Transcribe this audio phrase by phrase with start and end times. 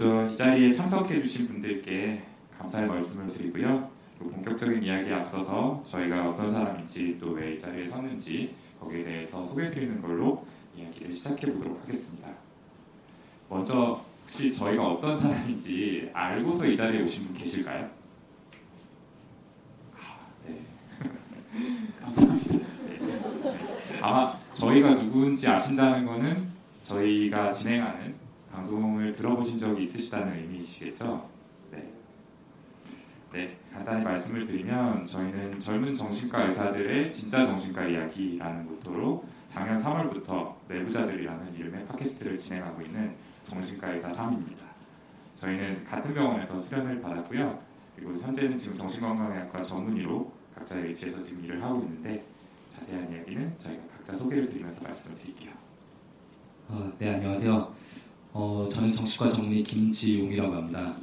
[0.00, 2.22] 먼저 이 자리에 참석해 주신 분들께
[2.58, 3.90] 감사의 말씀을 드리고요.
[4.18, 10.00] 본격적인 이야기에 앞서서 저희가 어떤 사람인지 또 왜 이 자리에 섰는지 거기에 대해서 소개해 드리는
[10.00, 12.28] 걸로 이야기를 시작해 보도록 하겠습니다.
[13.50, 17.90] 먼저 혹시 저희가 어떤 사람인지 알고서 이 자리에 오신 분 계실까요?
[19.96, 20.60] 아, 네.
[22.00, 22.58] 감사합니다.
[22.88, 23.98] 네.
[24.00, 26.48] 아마 저희가 누구인지 아신다는 거는
[26.84, 28.14] 저희가 진행하는
[28.52, 31.28] 방송을 들어보신 적이 있으시다는 의미이시겠죠?
[31.70, 31.92] 네.
[33.32, 41.54] 네, 간단히 말씀을 드리면 저희는 젊은 정신과 의사들의 진짜 정신과 이야기라는 모토로 작년 3월부터 내부자들이라는
[41.54, 43.14] 이름의 팟캐스트를 진행하고 있는
[43.48, 44.58] 정신과 의사 3입니다.
[45.36, 47.58] 저희는 같은 병원에서 수련을 받았고요.
[47.96, 52.24] 그리고 현재는 지금 정신건강의학과 전문의로 각자의 위치에서 지금 일을 하고 있는데
[52.68, 55.52] 자세한 이야기는 저희가 각자 소개를 드리면서 말씀을 드릴게요.
[56.68, 57.74] 어, 네 안녕하세요.
[58.32, 60.96] 어, 저는 정신과 전문의 김지용이라고 합니다.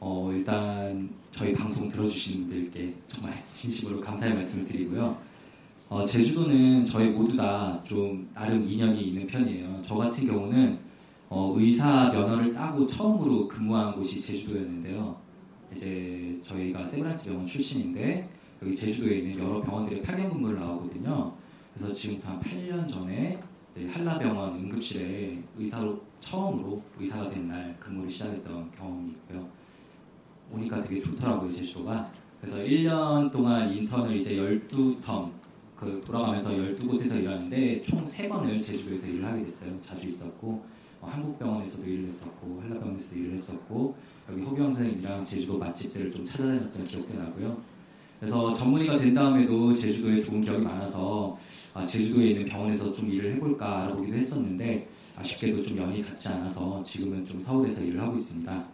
[0.00, 5.16] 어, 일단 저희 방송 들어주신 분들께 정말 진심으로 감사의 말씀을 드리고요.
[5.88, 9.82] 어, 제주도는 저희 모두 다 좀 나름 인연이 있는 편이에요.
[9.84, 10.78] 저 같은 경우는
[11.28, 15.16] 어, 의사 면허를 따고 처음으로 근무한 곳이 제주도였는데요.
[15.74, 18.28] 이제 저희가 세브란스 병원 출신인데
[18.62, 21.32] 여기 제주도에 있는 여러 병원들의 파견 근무를 나오거든요.
[21.74, 23.38] 그래서 지금부터 한 8년 전에
[23.90, 29.46] 한라병원 응급실에 의사로 처음으로 의사가 된 날 근무를 시작했던 경험이 있고요.
[30.50, 32.10] 오니까 되게 좋더라고요 제주도가.
[32.40, 35.30] 그래서 1년 동안 인턴을 이제 12텀
[35.76, 39.78] 그 돌아가면서 12곳에서 일하는데 총 3번을 제주도에서 일을 하게 됐어요.
[39.82, 40.64] 자주 있었고
[41.00, 43.96] 어, 한국병원에서도 일을 했었고 한라병원에서도 일을 했었고
[44.30, 47.60] 여기 허경 선생님이랑 제주도 맛집들을 좀 찾아다녔던 기억도 나고요.
[48.18, 51.36] 그래서 전문의가 된 다음에도 제주도에 좋은 기억이 많아서
[51.74, 57.24] 아, 제주도에 있는 병원에서 좀 일을 해볼까 알아보기도 했었는데 아쉽게도 좀 연이 닿지 않아서 지금은
[57.24, 58.64] 좀 서울에서 일을 하고 있습니다.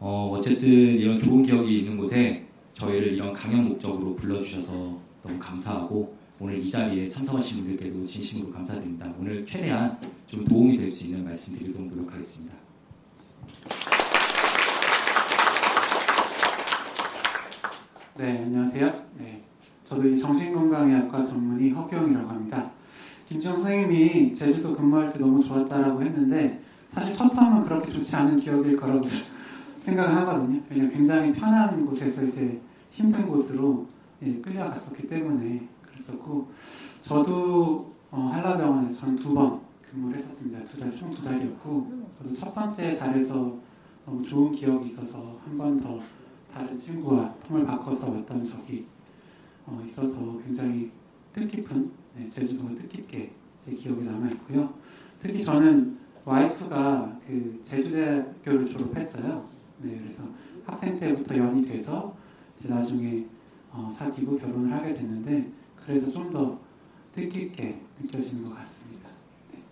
[0.00, 6.58] 어, 어쨌든 이런 좋은 기억이 있는 곳에 저희를 이런 강연 목적으로 불러주셔서 너무 감사하고 오늘
[6.58, 9.12] 이 자리에 참석하신 분들께도 진심으로 감사드립니다.
[9.18, 12.54] 오늘 최대한 좀 도움이 될 수 있는 말씀 드리도록 노력하겠습니다.
[18.16, 19.04] 네, 안녕하세요.
[19.18, 19.40] 네,
[19.84, 22.70] 저도 정신건강의학과 전문의 허경이라고 합니다.
[23.28, 28.76] 김지영 선생님이 제주도 근무할 때 너무 좋았다라고 했는데 사실 첫 텀은 그렇게 좋지 않은 기억일
[28.76, 29.06] 거라고
[29.84, 30.60] 생각을 하거든요.
[30.68, 32.60] 왜냐면 굉장히 편한 곳에서 이제
[32.90, 33.86] 힘든 곳으로
[34.22, 36.48] 예, 끌려갔었기 때문에 그랬었고
[37.00, 39.60] 저도 어, 한라병원에서 저는 두 번
[39.90, 40.64] 근무를 했었습니다.
[40.64, 43.56] 두 달, 총 두 달이었고 저도 첫 번째 달에서
[44.04, 46.00] 너무 좋은 기억이 있어서 한 번 더
[46.52, 48.86] 다른 친구와 텀을 바꿔서 왔던 적이
[49.66, 50.90] 어, 있어서 굉장히
[51.32, 54.74] 뜻깊은 네, 제주도가 뜻깊게 제 기억에 남아 있고요.
[55.18, 59.48] 특히 저는 와이프가 그 제주대학교를 졸업했어요.
[59.80, 60.24] 네, 그래서
[60.64, 62.16] 학생 때부터 연이 돼서
[62.56, 63.24] 이제 나중에
[63.70, 66.58] 어, 사귀고 결혼을 하게 됐는데 그래서 좀 더
[67.12, 69.08] 뜻깊게 느껴지는 것 같습니다.
[69.52, 69.62] 네.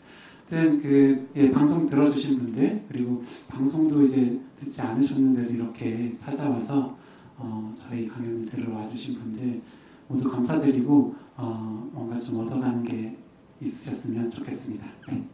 [0.49, 6.97] 하여튼 그 예, 방송 들어주신 분들 그리고 방송도 이제 듣지 않으셨는데도 이렇게 찾아와서
[7.39, 9.63] 어, 저희 강연을 들으러 와주신 분들
[10.09, 13.17] 모두 감사드리고 어, 뭔가 좀 얻어가는 게
[13.63, 14.87] 있으셨으면 좋겠습니다.
[15.09, 15.25] 네.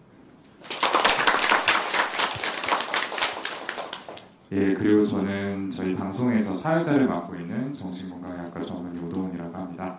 [4.52, 9.98] 예, 그리고 저는 저희 방송에서 사회자를 맡고 있는 정신건강의학과 전문의 오도훈이라고 합니다.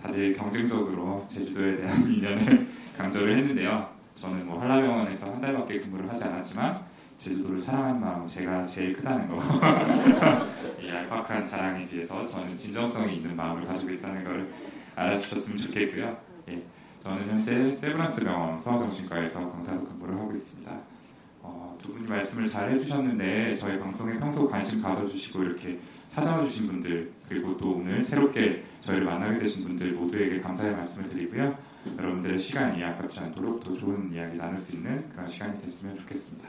[0.00, 2.66] 다들 경쟁적으로 제주도에 대한 인연을
[2.96, 3.86] 강조를 했는데요.
[4.14, 6.80] 저는 뭐 한라병원에서 한 달밖에 근무를 하지 않았지만
[7.18, 9.36] 제주도를 사랑하는 마음 제가 제일 크다는 거.
[10.82, 14.50] 이 얄팍한 자랑에 비해서 저는 진정성이 있는 마음을 가지고 있다는 걸
[14.94, 16.16] 알아주셨으면 좋겠고요.
[16.48, 16.62] 예,
[17.02, 20.80] 저는 현재 세브란스 병원 소아정신과에서 강사로 근무를 하고 있습니다.
[21.42, 25.78] 어, 두 분이 말씀을 잘 해주셨는데 저희 방송에 평소 관심 가져주시고 이렇게
[26.08, 31.58] 찾아와 주신 분들 그리고 또 오늘 새롭게 저희를 만나게 되신 분들 모두에게 감사의 말씀을 드리고요.
[31.98, 36.48] 여러분들의 시간이 아깝지 않도록 더 좋은 이야기 나눌 수 있는 그런 시간이 됐으면 좋겠습니다.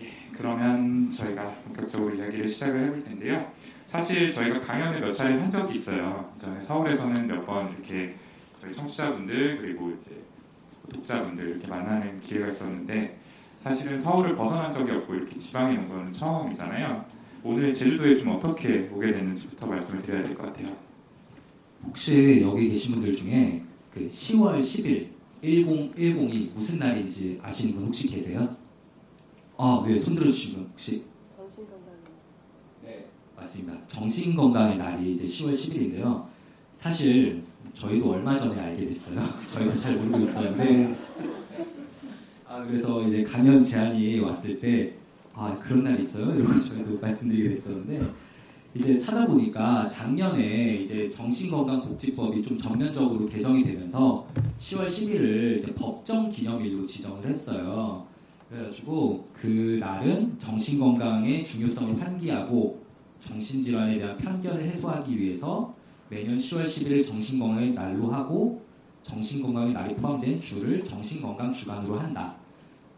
[0.00, 0.73] 예, 그러면
[1.10, 3.50] 저희가 본격적으로 이야기를 시작을 해볼 텐데요.
[3.86, 6.32] 사실 저희가 강연을 몇 차례 한 적이 있어요.
[6.40, 8.14] 전에 서울에서는 몇 번 이렇게
[8.60, 10.10] 저희 청취자분들 그리고 이제
[10.92, 13.18] 독자분들 이렇게 만나는 기회가 있었는데
[13.58, 17.04] 사실은 서울을 벗어난 적이 없고 이렇게 지방에 온 건 처음이잖아요.
[17.42, 20.74] 오늘 제주도에 좀 어떻게 오게 됐는지부터 말씀을 드려야 될 것 같아요.
[21.86, 23.62] 혹시 여기 계신 분들 중에
[23.92, 25.08] 그 10월 10일
[25.42, 28.56] 1010이 무슨 날인지 아시는 분 혹시 계세요?
[29.56, 31.04] 아, 왜손 들어주신 분 혹시?
[32.82, 33.06] 네,
[33.36, 33.86] 맞습니다.
[33.86, 36.24] 정신건강의 날이 이제 10월 10일인데요.
[36.72, 39.20] 사실 저희도 얼마 전에 알게 됐어요.
[39.52, 40.96] 저희도 잘 모르고 있었는데
[42.48, 44.96] 아, 그래서 이제 강연 제안이 왔을 때
[45.36, 46.32] 아 그런 날이 있어요?
[46.32, 48.00] 이러고 저희도 말씀드리게 됐었는데
[48.72, 54.24] 이제 찾아보니까 작년에 이제 정신건강복지법이 좀 전면적으로 개정이 되면서
[54.58, 58.06] 10월 11일 이제 법정 기념일로 지정을 했어요.
[58.48, 62.84] 그래가지고 그 날은 정신 건강의 중요성을 환기하고
[63.20, 65.74] 정신 질환에 대한 편견을 해소하기 위해서
[66.08, 68.62] 매년 10월 11일 정신 건강의 날로 하고
[69.02, 72.36] 정신 건강의 날이 포함된 주를 정신 건강 주간으로 한다.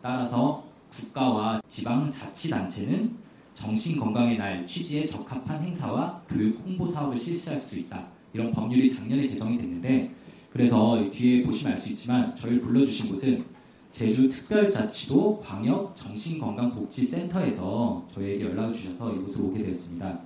[0.02, 3.16] 따라서 국가와 지방 자치 단체는
[3.54, 8.06] 정신 건강의 날 취지에 적합한 행사와 교육 홍보 사업을 실시할 수 있다.
[8.32, 10.12] 이런 법률이 작년에 제정이 됐는데
[10.52, 13.55] 그래서 뒤에 보시면 알 수 있지만 저희를 불러주신 곳은
[13.96, 20.20] 제주특별자치도 광역 정신건강복지센터에서 저희에게 연락을 주셔서 이곳으로 오게 되었습니다.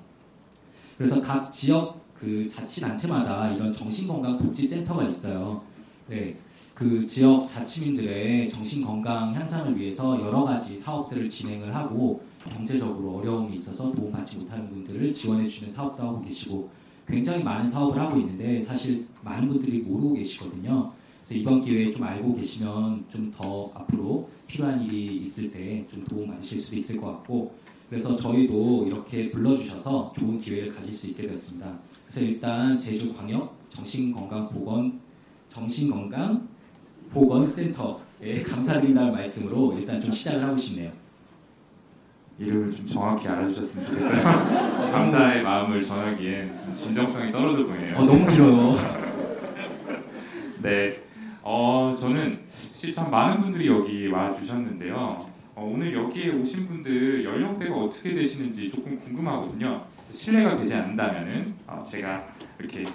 [0.99, 5.63] 그래서 각 지역 그 자치단체마다 이런 정신건강복지센터가 있어요.
[6.09, 6.37] 네,
[6.75, 14.39] 그 지역 자치민들의 정신건강 향상을 위해서 여러 가지 사업들을 진행을 하고 경제적으로 어려움이 있어서 도움받지
[14.39, 16.69] 못하는 분들을 지원해 주는 사업도 하고 계시고
[17.07, 20.93] 굉장히 많은 사업을 하고 있는데 사실 많은 분들이 모르고 계시거든요.
[21.21, 26.29] 그래서 이번 기회에 좀 알고 계시면 좀 더 앞으로 필요한 일이 있을 때 좀 도움
[26.29, 27.55] 받으실 수도 있을 것 같고
[27.89, 31.73] 그래서 저희도 이렇게 불러주셔서 좋은 기회를 가질 수 있게 되었습니다.
[32.07, 35.01] 그래서 일단 제주광역 정신건강보건
[35.49, 36.49] 정신건강
[37.13, 40.91] 보건센터에 감사드린다는 말씀으로 일단 좀 시작을 하고 싶네요.
[42.39, 44.23] 이름을 좀 정확히 알아주셨으면 좋겠어요.
[44.93, 47.97] 감사의 마음을 전하기엔 좀 진정성이 떨어져 보이네요.
[47.97, 48.75] 어, 너무 길어요.
[50.63, 50.97] 네,
[51.43, 52.45] 어, 저는
[52.95, 55.31] 참 많은 분들이 여기 와 주셨는데요.
[55.55, 59.87] 어, 오늘 여기에 오신 분들 연령대가 어떻게 되시는지 조금 궁금하거든요.
[60.11, 62.87] 실례가 되지 않는다면은 어, 제가 이렇게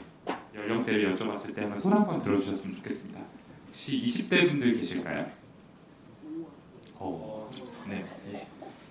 [0.54, 3.20] 연령대를 여쭤봤을 때 한번 손 한번 들어주셨으면 좋겠습니다.
[3.68, 5.26] 혹시 20대 분들 계실까요?
[6.96, 7.50] 어,
[7.90, 8.06] 네.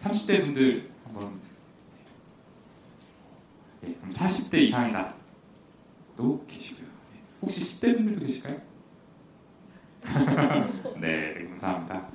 [0.00, 1.40] 30대 분들 한번.
[3.80, 5.14] 네, 그럼 40대 이상이다.
[6.16, 6.86] 또 계시고요.
[6.86, 7.20] 네.
[7.40, 8.73] 혹시 10대 분들도 계실까요?
[11.00, 12.06] 네, 감사합니다.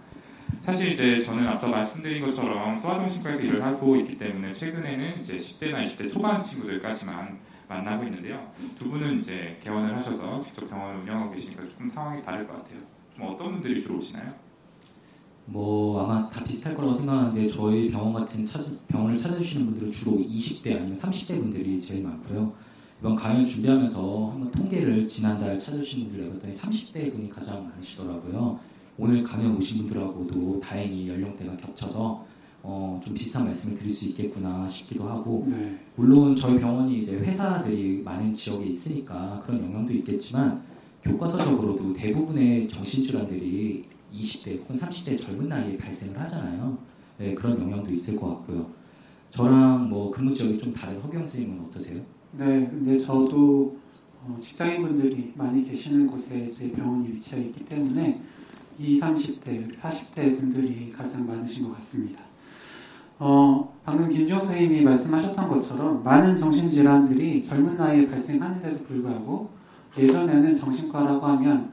[0.62, 6.12] 사실 이제 저는 앞서 말씀드린 것처럼 소아정신과에서 일을 하고 있기 때문에 최근에는 이제 10대나 20대
[6.12, 8.52] 초반 친구들까지만 만나고 있는데요.
[8.78, 12.80] 두 분은 이제 개원을 하셔서 직접 병원을 운영하고 계시니까 조금 상황이 다를 것 같아요.
[13.16, 14.34] 좀 어떤 분들이 주로 오시나요?
[15.46, 20.76] 뭐 아마 다 비슷할 거라고 생각하는데 저희 병원 같은 찾, 병원을 찾아주시는 분들은 주로 20대
[20.76, 22.54] 아니면 30대 분들이 제일 많고요.
[23.00, 28.60] 이번 강연 준비하면서 한번 통계를 지난달 찾아주신 분들 내봤더니 30대 분이 가장 많으시더라고요.
[28.98, 32.26] 오늘 강연 오신 분들하고도 다행히 연령대가 겹쳐서
[32.62, 35.80] 어, 좀 비슷한 말씀을 드릴 수 있겠구나 싶기도 하고 네.
[35.96, 40.62] 물론 저희 병원이 이제 회사들이 많은 지역에 있으니까 그런 영향도 있겠지만
[41.02, 46.78] 교과서적으로도 대부분의 정신질환들이 20대 혹은 30대 젊은 나이에 발생을 하잖아요.
[47.18, 48.70] 네, 그런 영향도 있을 것 같고요.
[49.30, 52.19] 저랑 뭐 근무 지역이 좀 다른 허경 선생님은 어떠세요?
[52.32, 53.78] 네, 근데 저도
[54.22, 58.22] 어, 직장인분들이 많이 계시는 곳에 제 병원이 위치해 있기 때문에
[58.78, 62.24] 20, 30대, 40대 분들이 가장 많으신 것 같습니다.
[63.18, 69.50] 어, 방금 김지호 선생님이 말씀하셨던 것처럼 많은 정신질환들이 젊은 나이에 발생하는데도 불구하고
[69.98, 71.72] 예전에는 정신과라고 하면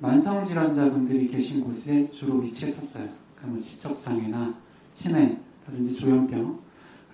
[0.00, 3.08] 만성질환자분들이 계신 곳에 주로 위치했었어요.
[3.34, 4.54] 그러니까 뭐 지적장애나
[4.92, 6.67] 치매라든지 조현병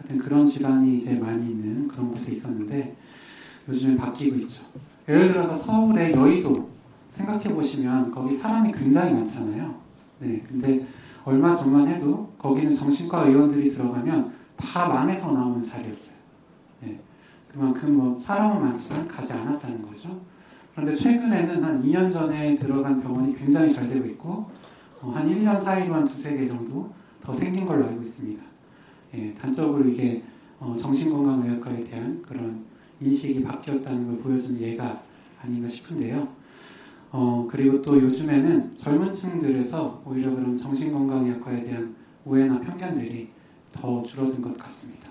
[0.04, 2.94] 같은 그런 질환이 이제 많이 있는 그런 곳에 있었는데
[3.68, 4.64] 요즘은 바뀌고 있죠.
[5.08, 6.68] 예를 들어서 서울의 여의도
[7.08, 9.75] 생각해 보시면 거기 사람이 굉장히 많잖아요.
[10.20, 10.87] 네, 근데
[11.25, 16.16] 얼마 전만 해도 거기는 정신과 의원들이 들어가면 다 망해서 나오는 자리였어요.
[16.82, 17.00] 네,
[17.50, 20.20] 그만큼 뭐 사람은 많지만 가지 않았다는 거죠.
[20.75, 24.50] 그런데 최근에는 한 2년 전에 들어간 병원이 굉장히 잘 되고 있고
[25.00, 28.53] 어, 한 1년 사이로 한 두세 개 정도 더 생긴 걸로 알고 있습니다.
[29.16, 30.23] 예, 단적으로 이게
[30.59, 32.64] 어, 정신건강의학과에 대한 그런
[33.00, 35.02] 인식이 바뀌었다는 걸 보여주는 예가
[35.42, 36.26] 아닌가 싶은데요.
[37.11, 41.94] 어, 그리고 또 요즘에는 젊은 층들에서 오히려 그런 정신건강의학과에 대한
[42.25, 43.28] 오해나 편견들이
[43.71, 45.11] 더 줄어든 것 같습니다.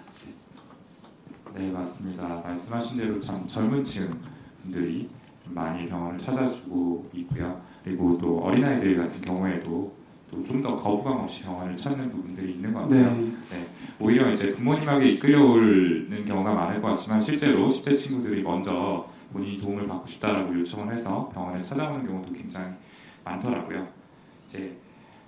[1.56, 2.42] 네, 맞습니다.
[2.42, 4.10] 말씀하신 대로 참 젊은 층
[4.64, 5.08] 분들이
[5.46, 7.62] 좀 많이 병원을 찾아주고 있고요.
[7.84, 9.94] 그리고 또 어린아이들 같은 경우에도 또
[10.46, 13.12] 좀 더 거부감 없이 병원을 찾는 부분들이 있는 것 같아요.
[13.52, 13.68] 네,
[14.00, 20.08] 오히려 이제 부모님에게 이끌려오는 경우가 많을 것 같지만 실제로 10대 친구들이 먼저 본인이 도움을 받고
[20.08, 22.72] 싶다라고 요청을 해서 병원에 찾아오는 경우도 굉장히
[23.26, 23.88] 많더라고요.
[24.46, 24.76] 이제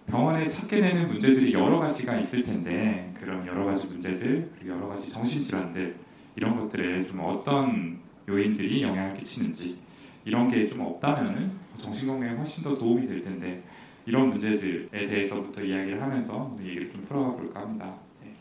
[0.08, 5.10] 병원에 찾게 되는 문제들이 여러 가지가 있을 텐데 그런 여러 가지 문제들 그리고 여러 가지
[5.12, 5.96] 정신질환들
[6.36, 9.80] 이런 것들에 좀 어떤 요인들이 영향을 끼치는지
[10.24, 13.64] 이런 게 좀 없다면은 정신건강에 훨씬 더 도움이 될 텐데
[14.06, 17.96] 이런 문제들에 대해서부터 이야기를 하면서 얘기를 좀 풀어가 볼까 합니다.
[18.24, 18.34] 네.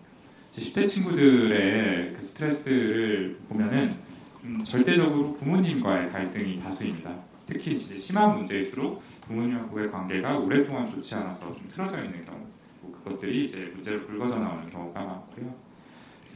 [0.51, 3.97] 10대 친구들의 그 스트레스를 보면은
[4.45, 7.15] 음, 절대적으로 부모님과의 갈등이 다수입니다.
[7.47, 12.39] 특히 심한 문제일수록 부모님과의 관계가 오랫동안 좋지 않아서 좀 틀어져 있는 경우,
[12.83, 15.55] 뭐 그것들이 이제 문제로 불거져 나오는 경우가 많고요.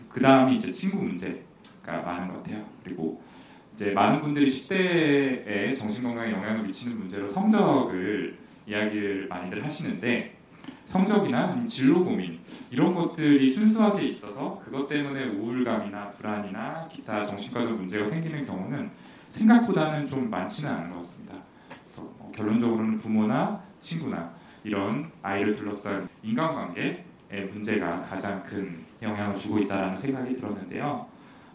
[0.09, 2.65] 그 다음이 이제 친구 문제가 많은 것 같아요.
[2.83, 3.23] 그리고
[3.75, 10.37] 이제 많은 분들이 10대에 정신건강에 영향을 미치는 문제로 성적을 이야기를 많이들 하시는데
[10.87, 12.39] 성적이나 진로 고민
[12.71, 18.91] 이런 것들이 순수하게 있어서 그것 때문에 우울감이나 불안이나 기타 정신과적 문제가 생기는 경우는
[19.31, 21.35] 생각보다는 좀 많지는 않은 것 같습니다.
[21.99, 24.33] 어, 결론적으로는 부모나 친구나
[24.65, 27.05] 이런 아이를 둘러싼 인간관계의
[27.53, 31.07] 문제가 가장 큰 영향을 주고 있다라는 생각이 들었는데요.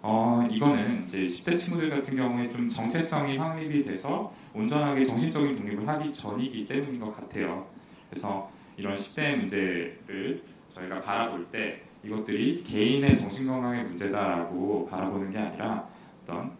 [0.06, 6.14] 어, 이거는 이제 10대 친구들 같은 경우에 좀 정체성이 확립이 돼서 온전하게 정신적인 독립을 하기
[6.14, 7.66] 전이기 때문인 것 같아요.
[8.10, 10.44] 그래서 이런 10대 문제를
[10.74, 15.88] 저희가 바라볼 때 이것들이 개인의 정신건강의 문제다라고 바라보는 게 아니라
[16.24, 16.52] 어떤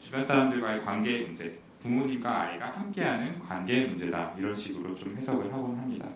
[0.00, 6.08] 주변 사람들과의 관계의 문제, 부모님과 아이가 함께하는 관계의 문제다 이런 식으로 좀 해석을 하곤 합니다.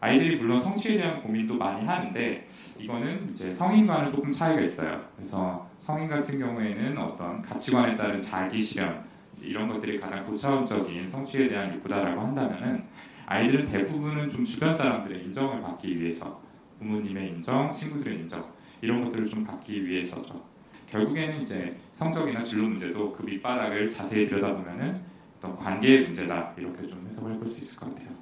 [0.00, 2.48] 아이들이 물론 성취에 대한 고민도 많이 하는데
[2.80, 5.04] 이거는 이제 성인과는 조금 차이가 있어요.
[5.14, 9.04] 그래서 성인 같은 경우에는 어떤 가치관에 따른 자기 실현
[9.40, 12.84] 이런 것들이 가장 고차원적인 성취에 대한 욕구다라고 한다면은
[13.26, 16.40] 아이들은 대부분은 좀 주변 사람들의 인정을 받기 위해서
[16.78, 18.44] 부모님의 인정, 친구들의 인정
[18.80, 20.42] 이런 것들을 좀 받기 위해서죠.
[20.90, 25.00] 결국에는 이제 성적이나 진로 문제도 그 밑바닥을 자세히 들여다보면은
[25.36, 28.16] 어떤 관계의 문제다 이렇게 좀 해석을 해볼 수 있을 것 같아요.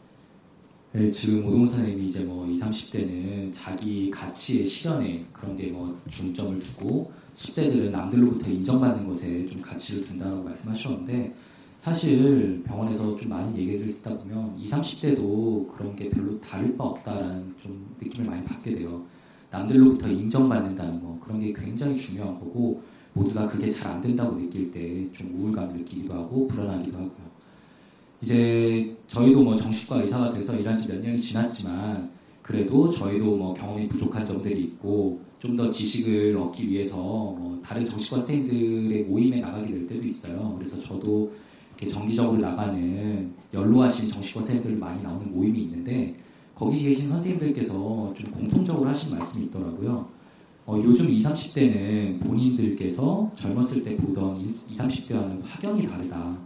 [0.93, 7.13] 네, 지금 오동훈 선생님이 이제 뭐 20, 30대는 자기 가치의 실현에 그런 게뭐 중점을 두고
[7.37, 11.35] 10대들은 남들로부터 인정받는 것에 좀 가치를 둔다고 말씀하셨는데
[11.76, 17.55] 사실 병원에서 좀 많은 얘기를 듣다 보면 20, 30대도 그런 게 별로 다를 바 없다라는
[17.59, 19.05] 좀 느낌을 많이 받게 돼요.
[19.50, 24.71] 남들로부터 인정받는다는 거 그런 게 굉장히 중요한 거고 모두 다 그게 잘 안 된다고 느낄
[24.71, 27.26] 때 좀 우울감을 느끼기도 하고 불안하기도 하고요.
[28.23, 32.11] 이제 저희도 뭐 정신과 의사가 돼서 일한 지 몇 년이 지났지만
[32.47, 38.23] 그래도 저희도 뭐 경험이 부족한 점들이 있고 좀 더 지식을 얻기 위해서 뭐 다른 정신과
[38.23, 40.55] 선생님들의 모임에 나가게 될 때도 있어요.
[40.57, 41.33] 그래서 저도
[41.76, 46.17] 이렇게 정기적으로 나가는 연로하신 정신과 선생님들 많이 나오는 모임이 있는데
[46.55, 50.09] 거기 계신 선생님들께서 좀 공통적으로 하신 말씀이 있더라고요.
[50.67, 56.37] 어, 요즘 20, 30대는 본인들께서 젊었을 때 보던 20, 30대와는 확연히 다르다.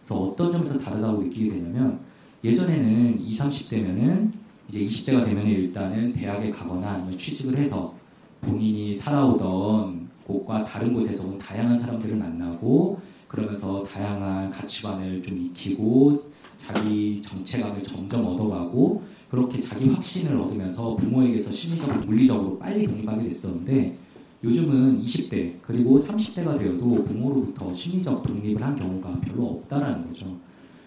[0.00, 2.00] 그래서 어떤 점에서 다르다고 느끼게 되냐면
[2.44, 7.94] 예전에는 20, 30대면은 이제 20대가 되면 일단은 대학에 가거나 취직을 해서
[8.40, 17.20] 본인이 살아오던 곳과 다른 곳에서 온 다양한 사람들을 만나고 그러면서 다양한 가치관을 좀 익히고 자기
[17.20, 23.98] 정체감을 점점 얻어가고 그렇게 자기 확신을 얻으면서 부모에게서 심리적으로 물리적으로 빨리 독립하게 됐었는데
[24.44, 30.26] 요즘은 20대 그리고 30대가 되어도 부모로부터 심리적 독립을 한 경우가 별로 없다라는 거죠.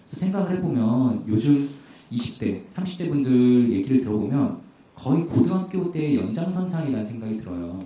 [0.04, 1.68] 그래서 생각을 해보면 요즘
[2.12, 4.58] 20대, 30대 분들 얘기를 들어보면
[4.94, 7.78] 거의 고등학교 때 연장선상이라는 생각이 들어요.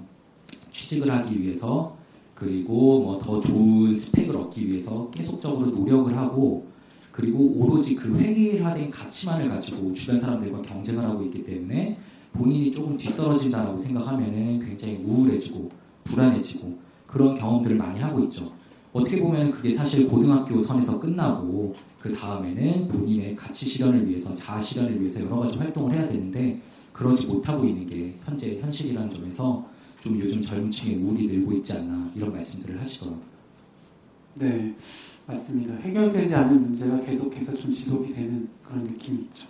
[0.71, 1.97] 취직을 하기 위해서
[2.35, 6.66] 그리고 뭐 더 좋은 스펙을 얻기 위해서 계속적으로 노력을 하고
[7.12, 11.97] 그리고 오로지 그 획일화된 가치만을 가지고 주변 사람들과 경쟁을 하고 있기 때문에
[12.33, 15.71] 본인이 조금 뒤떨어진다라고 생각하면은 굉장히 우울해지고
[16.02, 16.76] 불안해지고
[17.07, 18.52] 그런 경험들을 많이 하고 있죠.
[18.95, 25.01] 어떻게 보면 그게 사실 고등학교 선에서 끝나고 그 다음에는 본인의 가치 실현을 위해서 자아 실현을
[25.01, 29.67] 위해서 여러 가지 활동을 해야 되는데 그러지 못하고 있는 게 현재 현실이라는 점에서
[29.99, 33.21] 좀 요즘 젊은 층의 우울이 늘고 있지 않나 이런 말씀들을 하시더라고요.
[34.35, 34.77] 네,
[35.27, 35.75] 맞습니다.
[35.75, 39.49] 해결되지 않은 문제가 계속해서 좀 지속이 되는 그런 느낌이 있죠.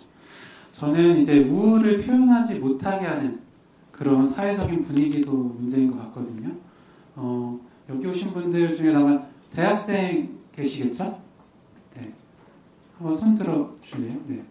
[0.71, 3.41] 저는 이제 우울을 표현하지 못하게 하는
[3.91, 6.51] 그런 사회적인 분위기도 문제인 것 같거든요.
[7.15, 7.59] 어,
[7.89, 11.19] 여기 오신 분들 중에 아마 대학생 계시겠죠?
[11.95, 12.13] 네.
[12.97, 14.17] 한번 손 들어 주실래요?
[14.27, 14.43] 네.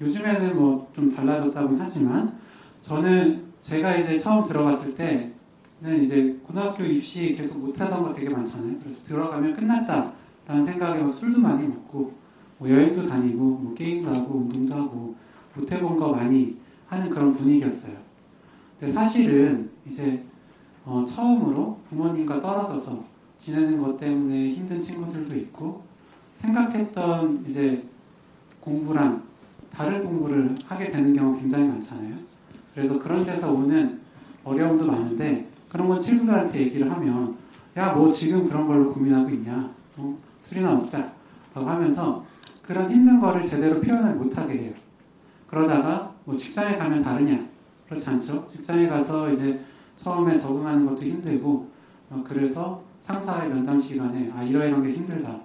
[0.00, 2.38] 요즘에는 뭐 좀 달라졌다고 하지만
[2.80, 8.78] 저는 제가 이제 처음 들어갔을 때는 이제 고등학교 입시 계속 못하던 거 되게 많잖아요.
[8.80, 12.12] 그래서 들어가면 끝났다라는 생각에 뭐 술도 많이 먹고
[12.58, 15.14] 뭐 여행도 다니고 뭐 게임도 하고 운동도 하고
[15.54, 17.96] 못 해본 거 많이 하는 그런 분위기였어요.
[18.78, 20.24] 근데 사실은 이제
[20.84, 23.04] 어, 처음으로 부모님과 떨어져서
[23.40, 25.82] 지내는 것 때문에 힘든 친구들도 있고
[26.34, 27.82] 생각했던 이제
[28.60, 29.22] 공부랑
[29.72, 32.14] 다른 공부를 하게 되는 경우 굉장히 많잖아요.
[32.74, 34.00] 그래서 그런 데서 오는
[34.44, 37.36] 어려움도 많은데 그런 건 친구들한테 얘기를 하면
[37.76, 41.12] 야 뭐 지금 그런 걸로 고민하고 있냐 어, 술이나 먹자
[41.54, 42.24] 라고 하면서
[42.62, 44.72] 그런 힘든 거를 제대로 표현을 못하게 해요.
[45.46, 47.46] 그러다가 뭐 직장에 가면 다르냐?
[47.88, 48.46] 그렇지 않죠.
[48.52, 49.60] 직장에 가서 이제
[49.96, 51.68] 처음에 적응하는 것도 힘들고
[52.10, 55.38] 어, 그래서 상사의 면담 시간에 아 이러이런 게 힘들다.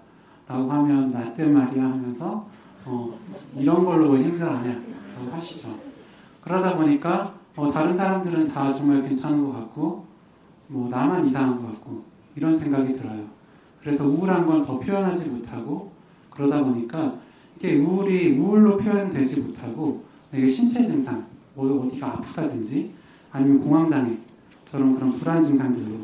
[0.48, 2.46] 라고 하면 나 때 말이야 하면서
[2.86, 3.18] 어,
[3.58, 4.74] 이런 걸로 왜 힘들어하냐.
[5.18, 5.70] 라고 하시죠.
[6.42, 10.06] 그러다 보니까 어, 다른 사람들은 다 정말 괜찮은 것 같고
[10.68, 12.04] 뭐 나만 이상한 것 같고
[12.36, 13.24] 이런 생각이 들어요.
[13.82, 15.92] 그래서 우울한 건 더 표현하지 못하고
[16.30, 17.16] 그러다 보니까
[17.58, 22.92] 이게 우울이 우울로 표현되지 못하고 이게 신체 증상 뭐 어디가 아프다든지
[23.32, 25.95] 아니면 공황장애처럼 그런 불안 증상들로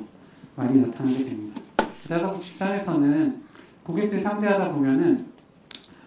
[0.56, 1.62] 많이 나타나게 됩니다.
[2.04, 3.42] 게다가 직장에서는
[3.84, 5.28] 고객들 상대하다 보면은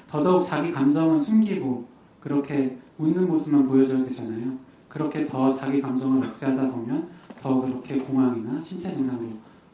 [0.09, 1.87] 더더욱 자기 감정은 숨기고
[2.21, 4.59] 그렇게 웃는 모습만 보여줘야 되잖아요.
[4.89, 7.09] 그렇게 더 자기 감정을 억제하다 보면
[7.41, 9.29] 더 그렇게 공황이나 신체 증상으로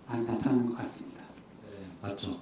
[0.07, 1.23] 많이 나타나는 것 같습니다.
[1.62, 2.39] 네, 맞죠.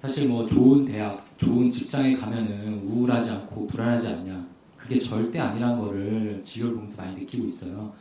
[0.00, 4.46] 사실 뭐 좋은 대학, 좋은 직장에 가면은 우울하지 않고 불안하지 않냐.
[4.76, 7.92] 그게 절대 아니란 거를 지열 보면서 많이 느끼고 있어요.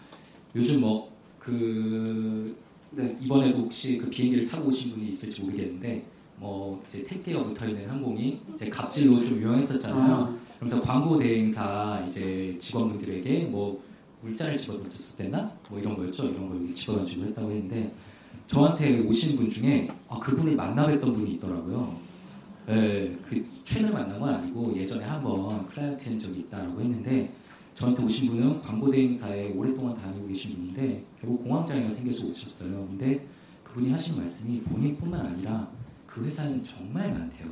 [0.56, 1.12] 요즘 뭐
[1.42, 2.56] 그
[2.92, 3.18] 네.
[3.22, 6.06] 이번에도 혹시 그 비행기를 타고 오신 분이 있을지 모르겠는데
[6.36, 10.14] 뭐 이제 택배가 붙어 있는 항공이 이제 갑질로 좀 유명했었잖아요.
[10.14, 13.82] 아, 그러면서 광고 대행사 이제 직원분들에게 뭐
[14.22, 16.26] 물잔을 집어던졌을 때나 뭐 이런 거였죠.
[16.26, 17.94] 이런 걸 집어던지고 했다고 했는데
[18.48, 21.96] 저한테 오신 분 중에 아, 그분을 만나뵀던 분이 있더라고요.
[22.70, 27.34] 예, 그 최근에 만난 건 아니고 예전에 한번 클라이언트 한 적이 있다라고 했는데
[27.82, 32.86] 저한테 오신 분은 광고 대행사에 오랫동안 다니고 계신 분인데 결국 공황장애가 생겨서 오셨어요.
[32.90, 33.26] 근데
[33.64, 35.68] 그분이 하신 말씀이 본인뿐만 아니라
[36.06, 37.48] 그 회사는 정말 많대요.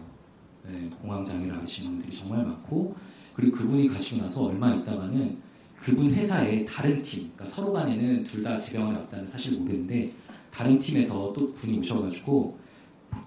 [0.71, 2.95] 예, 공황장애를 앓으시는 분들이 정말 많고
[3.33, 5.38] 그리고 그분이 가시고 나서 얼마 있다가는
[5.77, 10.12] 그분 회사의 다른 팀, 그러니까 서로 간에는 둘 다 재병원에 왔다는 사실 모르는데
[10.51, 12.59] 다른 팀에서 또 분이 오셔가지고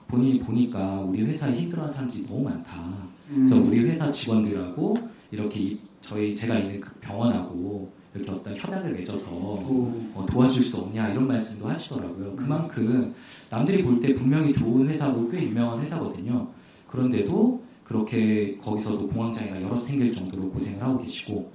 [0.07, 2.93] 본인이 보니까 우리 회사에 힘들어하는 사람들이 너무 많다.
[3.35, 4.97] 그래서 음, 우리 회사 직원들하고
[5.33, 10.79] 이렇게 이- 저희 제가 있는 그 병원하고 이렇게 어떤 협약을 맺어서 오, 어, 도와줄 수
[10.79, 12.37] 없냐 이런 말씀도 하시더라고요.
[12.37, 13.15] 그만큼
[13.49, 16.49] 남들이 볼 때 분명히 좋은 회사고 꽤 유명한 회사거든요.
[16.89, 21.51] 그런데도 그렇게 거기서도 공황장애가 여러 생길 정도로 고생을 하고 계시고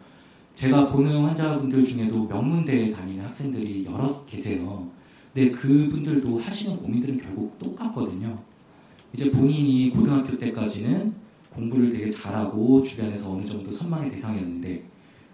[0.55, 4.89] 제가 보는 환자분들 중에도 명문대에 다니는 학생들이 여러 계세요.
[5.33, 8.35] 근데 그분들도 하시는 고민들은 결국 똑같거든요.
[9.13, 11.13] 이제 본인이 고등학교 때까지는
[11.57, 14.83] 공부를 되게 잘하고 주변에서 어느 정도 선망의 대상이었는데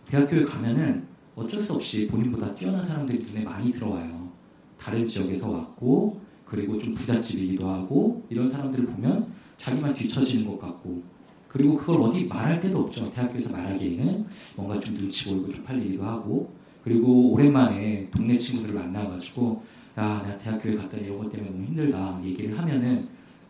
[0.08, 1.06] 대학교에 가면은
[1.36, 4.32] 어쩔 수 없이 본인보다 뛰어난 사람들이 눈에 많이 들어와요.
[4.80, 11.04] 다른 지역에서 왔고 그리고 좀 부잣집이기도 하고 이런 사람들을 보면 자기만 뒤처지는 것 같고
[11.48, 13.12] 그리고 그걸 어디 말할 데도 없죠.
[13.12, 19.62] 대학교에서 말하기에는 뭔가 좀 눈치 보이고 쪽팔리기도 하고 그리고 오랜만에 동네 친구들을 만나가지고
[19.98, 23.08] 야 내가 대학교에 갔더니 이런 것 때문에 너무 힘들다 얘기를 하면은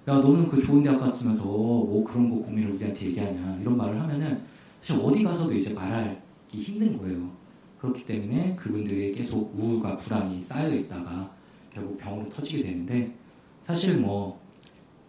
[0.07, 4.41] 야 너는 그 좋은 대학 갔으면서 뭐 그런 거 고민을 우리한테 얘기하냐 이런 말을 하면은
[4.81, 6.17] 사실 어디 가서도 이제 말하기
[6.51, 7.31] 힘든 거예요.
[7.79, 11.31] 그렇기 때문에 그분들이 계속 우울과 불안이 쌓여 있다가
[11.73, 13.13] 결국 병으로 터지게 되는데
[13.61, 14.39] 사실 뭐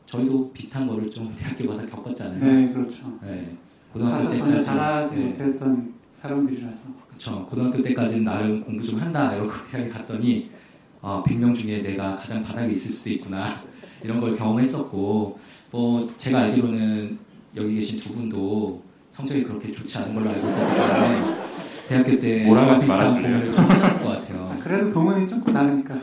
[0.06, 2.38] 저희도 비슷한 거를 좀 대학교 가서 겪었잖아요.
[2.38, 3.18] 네, 그렇죠.
[3.22, 3.56] 네.
[3.92, 5.24] 고등학교 때까지 잘하지 네.
[5.24, 7.46] 못했던 사람들이라서 그쵸.
[7.46, 10.50] 고등학교 때까지는 나름 공부 좀 한다 이러고 대학에 갔더니
[11.00, 13.44] 아, 100명 중에 내가 가장 바닥에 있을 수도 있구나
[14.04, 15.38] 이런 걸 경험했었고
[15.70, 17.18] 뭐 제가 알기로는
[17.56, 21.36] 여기 계신 두 분도 성적이 그렇게 좋지 않은 걸로 알고 있었기 때문에
[21.88, 23.14] 대학교 때 비슷한 말아주실래요?
[23.14, 24.50] 고민을 좀 하셨을 것 같아요.
[24.52, 25.94] 아, 그래도 동은이 조금 나으니까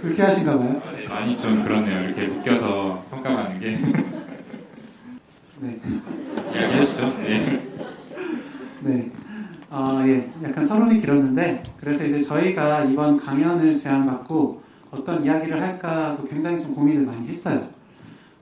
[0.00, 0.82] 불쾌하신가 봐요.
[1.08, 2.04] 많이 좀 그렇네요.
[2.04, 3.78] 이렇게 묶여서 평가받는 게
[5.60, 5.80] 네,
[6.54, 7.12] 이야기하시죠.
[7.24, 7.62] 예.
[8.82, 9.10] 네.
[9.70, 16.62] 어, 예, 약간 서론이 길었는데 그래서 이제 저희가 이번 강연을 제안받고 어떤 이야기를 할까 굉장히
[16.62, 17.68] 좀 고민을 많이 했어요.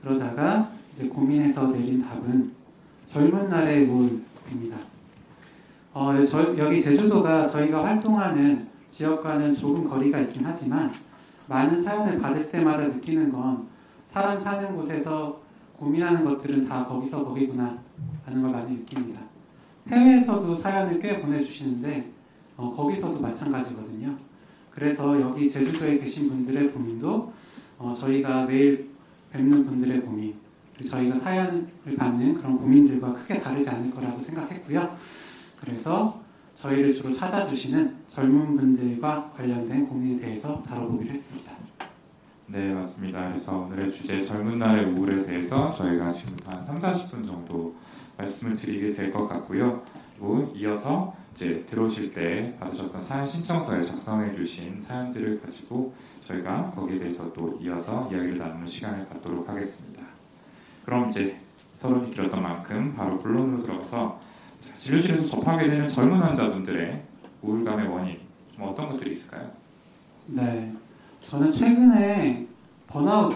[0.01, 2.51] 그러다가 이제 고민해서 내린 답은
[3.05, 4.77] 젊은 날의 우울입니다.
[5.93, 10.93] 어, 저, 여기 제주도가 저희가 활동하는 지역과는 조금 거리가 있긴 하지만
[11.47, 13.67] 많은 사연을 받을 때마다 느끼는 건
[14.05, 15.39] 사람 사는 곳에서
[15.77, 17.77] 고민하는 것들은 다 거기서 거기구나
[18.25, 19.21] 하는 걸 많이 느낍니다.
[19.89, 22.11] 해외에서도 사연을 꽤 보내주시는데
[22.57, 24.15] 어, 거기서도 마찬가지거든요.
[24.81, 27.33] 그래서 여기 제주도에 계신 분들의 고민도
[27.79, 28.91] 어, 저희가 매일
[29.31, 30.35] 뵙는 분들의 고민
[30.75, 31.65] 그리고 저희가 사연을
[31.97, 34.95] 받는 그런 고민들과 크게 다르지 않을 거라고 생각했고요.
[35.59, 36.21] 그래서
[36.53, 41.53] 저희를 주로 찾아주시는 젊은 분들과 관련된 고민에 대해서 다뤄보기로 했습니다.
[42.45, 43.29] 네, 맞습니다.
[43.29, 47.73] 그래서 오늘의 주제 젊은 날의 우울에 대해서 저희가 지금부터 한 3, 40분 정도
[48.15, 49.81] 말씀을 드리게 될 것 같고요.
[50.17, 55.93] 그리고 이어서 이제 들어오실 때 받으셨던 사연 신청서에 작성해 주신 사연들을 가지고
[56.25, 60.03] 저희가 거기에 대해서 또 이어서 이야기를 나누는 시간을 갖도록 하겠습니다.
[60.83, 61.39] 그럼 이제
[61.75, 64.19] 서론이 길었던 만큼 바로 본론으로 들어가서
[64.59, 67.03] 자, 진료실에서 접하게 되는 젊은 환자분들의
[67.43, 68.17] 우울감의 원인
[68.57, 69.51] 뭐 어떤 것들이 있을까요?
[70.25, 70.73] 네,
[71.21, 72.47] 저는 최근에
[72.87, 73.35] 번아웃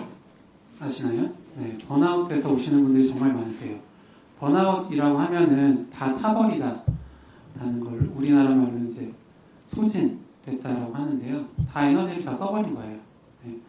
[0.79, 1.29] 아시나요?
[1.55, 3.77] 네, 번아웃돼서 오시는 분들이 정말 많으세요.
[4.41, 6.81] 번아웃이라고 하면은 다 타버리다
[7.59, 9.13] 라는 걸 우리나라 말로 이제
[9.65, 11.45] 소진됐다라고 하는데요.
[11.71, 12.99] 다 에너지를 다 써버린 거예요.
[13.45, 13.59] 네.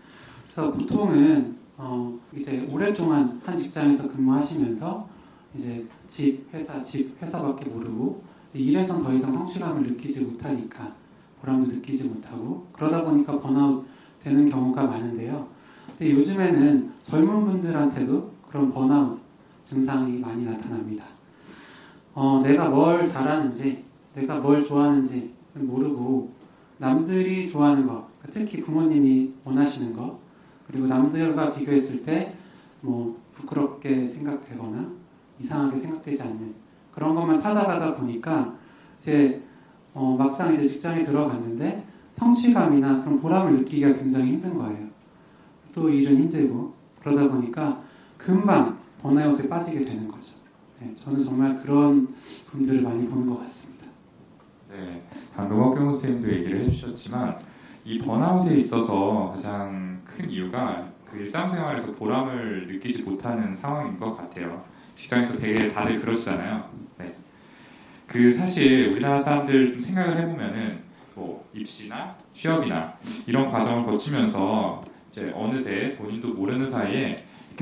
[0.43, 5.09] 그래서 보통은 어 이제 오랫동안 한 직장에서 근무하시면서
[5.55, 8.23] 이제 집, 회사, 집, 회사밖에 모르고
[8.55, 10.95] 일에선 더 이상 성취감을 느끼지 못하니까
[11.43, 13.85] 보람도 느끼지 못하고 그러다 보니까 번아웃
[14.21, 15.49] 되는 경우가 많은데요.
[15.99, 19.22] 근데 요즘에는 젊은 분들한테도 그런 번아웃
[19.65, 21.05] 증상이 많이 나타납니다.
[22.15, 26.31] 어, 내가 뭘 잘하는지, 내가 뭘 좋아하는지 모르고
[26.79, 30.19] 남들이 좋아하는 거, 특히 부모님이 원하시는 거,
[30.67, 32.43] 그리고 남들과 비교했을 때
[32.83, 34.91] 뭐 부끄럽게 생각되거나
[35.41, 36.55] 이상하게 생각되지 않는
[36.93, 38.55] 그런 것만 찾아가다 보니까
[38.99, 39.43] 이제
[39.95, 44.89] 어, 막상 이제 직장에 들어갔는데 성취감이나 그런 보람을 느끼기가 굉장히 힘든 거예요.
[45.73, 47.83] 또 일은 힘들고 그러다 보니까
[48.19, 50.35] 금방 번아웃에 빠지게 되는 거죠.
[50.79, 52.09] 네, 저는 정말 그런
[52.51, 53.87] 분들을 많이 보는 것 같습니다.
[54.71, 55.03] 네,
[55.35, 57.39] 방금 허경 선생님도 얘기를 해주셨지만
[57.85, 64.65] 이 번아웃에 있어서 가장 큰 이유가 그 일상생활에서 보람을 느끼지 못하는 상황인 것 같아요.
[64.95, 66.71] 직장에서 되게 다들 그러시잖아요.
[66.99, 67.15] 네.
[68.07, 70.81] 그 사실 우리나라 사람들 좀 생각을 해보면은
[71.15, 72.95] 뭐 입시나 취업이나
[73.27, 77.13] 이런 과정을 거치면서 이제 어느새 본인도 모르는 사이에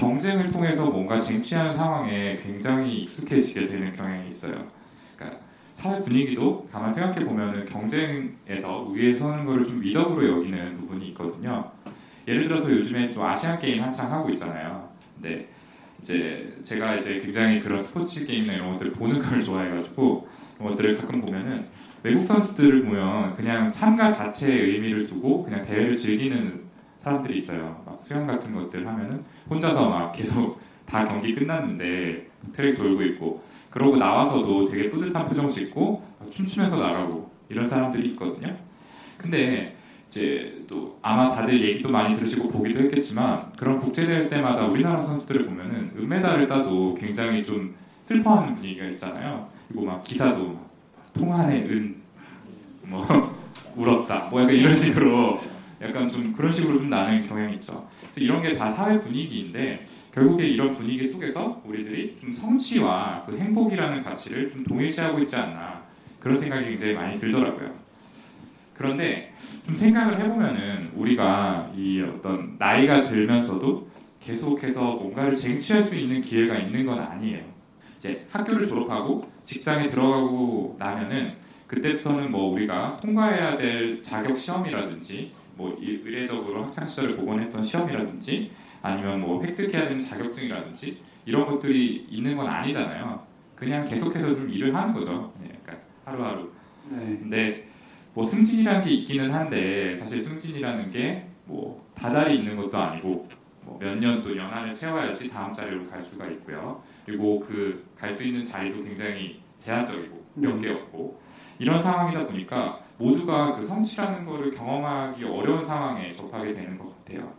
[0.00, 4.66] 경쟁을 통해서 뭔가 쟁취하는 상황에 굉장히 익숙해지게 되는 경향이 있어요.
[5.14, 5.40] 그러니까
[5.74, 11.70] 사회 분위기도 가만 생각해 보면은 경쟁에서 위에 서는 거를 좀 위덕으로 여기는 부분이 있거든요.
[12.26, 14.88] 예를 들어서 요즘에 또 아시안 게임 한창 하고 있잖아요.
[15.14, 15.48] 근데
[16.00, 21.20] 이제 제가 이제 굉장히 그런 스포츠 게임이나 이런 것들을 보는 걸 좋아해가지고 그런 것들을 가끔
[21.20, 21.66] 보면은
[22.02, 26.69] 외국 선수들을 보면 그냥 참가 자체의 의미를 두고 그냥 대회를 즐기는
[27.00, 27.82] 사람들이 있어요.
[27.86, 33.96] 막 수영 같은 것들 하면은 혼자서 막 계속 다 경기 끝났는데 트랙 돌고 있고 그러고
[33.96, 38.54] 나와서도 되게 뿌듯한 표정 짓고 춤추면서 나가고 이런 사람들이 있거든요.
[39.16, 39.76] 근데
[40.08, 45.92] 이제 또 아마 다들 얘기도 많이 들으시고 보기도 했겠지만 그런 국제대회 때마다 우리나라 선수들을 보면은
[45.96, 49.48] 은메달을 따도 굉장히 좀 슬퍼하는 분위기가 있잖아요.
[49.68, 50.70] 그리고 막 기사도 막
[51.14, 51.96] 통한의 은,
[52.82, 53.06] 뭐
[53.76, 55.49] 울었다, 뭐 약간 이런 식으로
[55.82, 57.88] 약간 좀 그런 식으로 좀 나는 경향이 있죠.
[58.00, 64.02] 그래서 이런 게 다 사회 분위기인데 결국에 이런 분위기 속에서 우리들이 좀 성취와 그 행복이라는
[64.02, 65.82] 가치를 좀 동일시하고 있지 않나
[66.18, 67.72] 그런 생각이 굉장히 많이 들더라고요.
[68.74, 69.32] 그런데
[69.66, 73.88] 좀 생각을 해보면은 우리가 이 어떤 나이가 들면서도
[74.20, 77.44] 계속해서 뭔가를 쟁취할 수 있는 기회가 있는 건 아니에요.
[77.96, 81.34] 이제 학교를 졸업하고 직장에 들어가고 나면은
[81.66, 89.42] 그때부터는 뭐 우리가 통과해야 될 자격 시험이라든지 뭐 의례적으로 학창 시절을 복원했던 시험이라든지 아니면 뭐
[89.44, 93.26] 획득해야 되는 자격증이라든지 이런 것들이 있는 건 아니잖아요.
[93.54, 95.32] 그냥 계속해서 좀 일을 하는 거죠.
[95.42, 96.50] 네, 그러니까 하루하루.
[96.88, 97.18] 네.
[97.18, 97.68] 근데
[98.14, 103.28] 뭐 승진이라는 게 있기는 한데 사실 승진이라는 게 뭐 다달이 있는 것도 아니고
[103.62, 106.80] 뭐 몇년 또 연한을 채워야지 다음 자리로 갈 수가 있고요.
[107.04, 110.68] 그리고 그 갈 수 있는 자리도 굉장히 제한적이고 몇 네.
[110.68, 111.20] 개였고
[111.58, 112.78] 이런 상황이다 보니까
[113.10, 117.32] 모두가 그 성취라는 거를 경험하기 어려운 상황에 접하게 되는 것 같아요.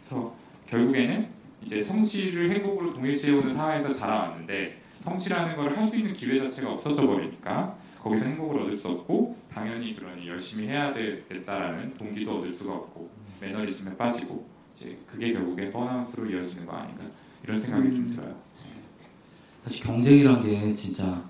[0.00, 0.34] 그래서
[0.68, 1.28] 결국에는
[1.64, 7.76] 이제 성취를 행복으로 동일시해오는 사회에서 자라왔는데 성취라는 걸 할 수 있는 기회 자체가 없어져 버리니까
[8.02, 13.08] 거기서 행복을 얻을 수 없고 당연히 그러니 열심히 해야 되겠다라는 동기도 얻을 수가 없고
[13.40, 17.04] 매너리즘에 빠지고 이제 그게 결국에 번아웃으로 이어지는 거 아닌가
[17.44, 18.08] 이런 생각이 좀 음.
[18.08, 18.34] 들어요.
[19.64, 21.22] 사실 경쟁이란 게 진짜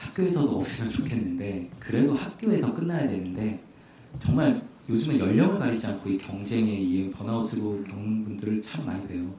[0.00, 3.62] 학교에서도 없으면 좋겠는데 그래도 학교에서 끝나야 되는데
[4.18, 9.32] 정말 요즘은 연령을 가리지 않고 이 경쟁에 의해 번아웃으로 겪는 분들을 참 많이 봬요.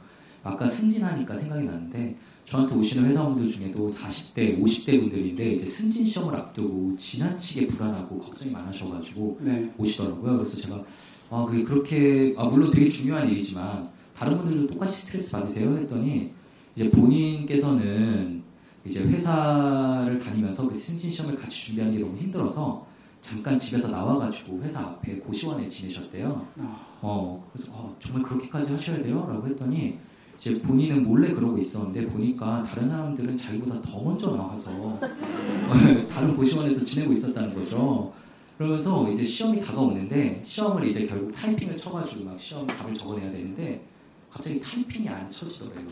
[0.44, 6.96] 아까 승진하니까 생각이 나는데 저한테 오시는 회사원들 중에도 40대, 50대 분들인데 이제 승진 시험을 앞두고
[6.96, 9.72] 지나치게 불안하고 걱정이 많으셔가지고 네.
[9.78, 10.38] 오시더라고요.
[10.38, 10.84] 그래서 제가
[11.30, 16.32] 아 그게 그렇게 아 물론 되게 중요한 일이지만 다른 분들도 똑같이 스트레스 받으세요 했더니
[16.76, 18.41] 이제 본인께서는
[18.86, 22.86] 이제 회사를 다니면서 그 승진 시험을 같이 준비하는 게 너무 힘들어서
[23.22, 26.48] 잠깐 집에서 나와가지고 회사 앞에 고시원에 지내셨대요.
[26.60, 30.00] 아, 어 그래서 어, 정말 그렇게까지 하셔야 돼요?라고 했더니
[30.38, 35.00] 이제 본인은 몰래 그러고 있었는데 보니까 다른 사람들은 자기보다 더 먼저 나와서
[36.10, 38.12] 다른 고시원에서 지내고 있었다는 거죠.
[38.58, 43.86] 그러면서 이제 시험이 다가오는데 시험을 이제 결국 타이핑을 쳐가지고 막 시험 답을 적어내야 되는데
[44.32, 45.88] 갑자기 타이핑이 안 쳐지더래요.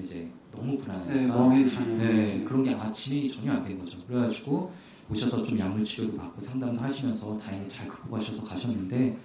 [0.00, 1.34] 이제 너무 네, 불안하니까.
[1.36, 1.98] 멍해지셨네요.
[2.12, 3.98] 네, 그런 게 아, 진행이 전혀 안 된 거죠.
[4.06, 4.70] 그래가지고
[5.10, 9.16] 오셔서 좀 약물 치료도 받고 상담도 하시면서 다행히 잘 극복하셔서 가셨는데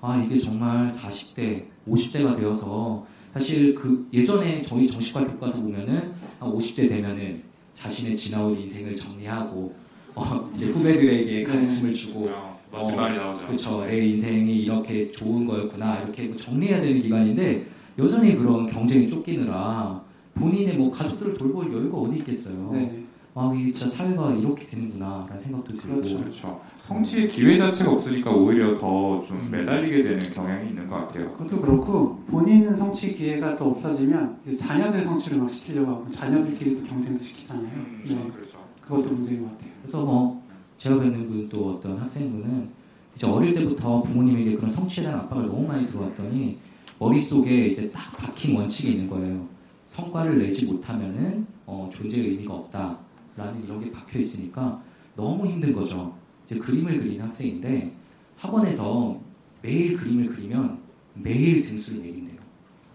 [0.00, 6.88] 아 이게 정말 40대, 50대가 되어서 사실 그 예전에 저희 정신과 교과서 보면은 한 50대
[6.88, 7.42] 되면은
[7.74, 9.74] 자신의 지나온 인생을 정리하고
[10.14, 13.46] 어, 이제 후배들에게 가르침을 주고 어, 멋진 말이 나오죠.
[13.46, 13.84] 그렇죠.
[13.86, 17.66] 내 인생이 이렇게 좋은 거였구나 이렇게 정리해야 되는 기간인데
[17.98, 20.02] 여전히 그런 경쟁에 쫓기느라
[20.34, 22.70] 본인의 뭐 가족들을 돌볼 여유가 어디 있겠어요.
[22.72, 23.04] 네.
[23.34, 26.18] 아 이게 진짜 사회가 이렇게 되는구나라는 생각도 들고 그렇죠.
[26.18, 26.60] 그렇죠.
[26.86, 29.48] 성취의 기회 자체가 없으니까 오히려 더좀 음.
[29.50, 31.32] 매달리게 되는 경향이 있는 것 같아요.
[31.32, 37.24] 그것도 그렇고 본인은 성취 기회가 또 없어지면 이제 자녀들 성취를 막 시키려고 하고 자녀들끼리도 경쟁도
[37.24, 37.70] 시키잖아요.
[38.06, 38.30] 네.
[38.34, 38.58] 그렇죠.
[38.82, 39.70] 그것도 문제인 것 같아요.
[39.80, 40.42] 그래서 뭐
[40.76, 42.68] 제가 뵙는 분 또 어떤 학생분은
[43.14, 46.58] 이제 어릴 때부터 부모님에게 그런 성취에 대한 압박을 너무 많이 들어왔더니
[46.98, 49.46] 머릿속에 이제 딱 박힌 원칙이 있는 거예요.
[49.92, 54.82] 성과를 내지 못하면은 어, 존재의 의미가 없다라는 이런 게 박혀 있으니까
[55.14, 56.16] 너무 힘든 거죠.
[56.46, 57.94] 이제 그림을 그리는 학생인데
[58.38, 59.20] 학원에서
[59.60, 60.80] 매일 그림을 그리면
[61.12, 62.40] 매일 등수를 매긴대요.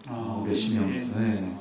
[0.08, 1.20] 아, 몇십 명에서.
[1.20, 1.56] 네.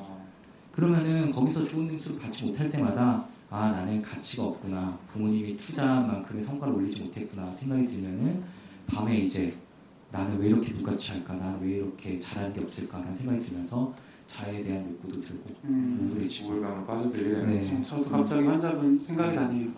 [0.71, 6.73] 그러면은 거기서 좋은 등수를 받지 못할 때마다 아 나는 가치가 없구나 부모님이 투자한 만큼의 성과를
[6.73, 8.43] 올리지 못했구나 생각이 들면은
[8.87, 9.55] 밤에 이제
[10.11, 13.93] 나는 왜 이렇게 불가치할까 나는 왜 이렇게 잘하는 게 없을까라는 생각이 들면서
[14.27, 17.81] 자해에 대한 욕구도 들고 음, 우울해지고 우울감을 빠져들게 되는 네.
[17.81, 19.69] 저도 갑자기 환자분 생각이 나네요.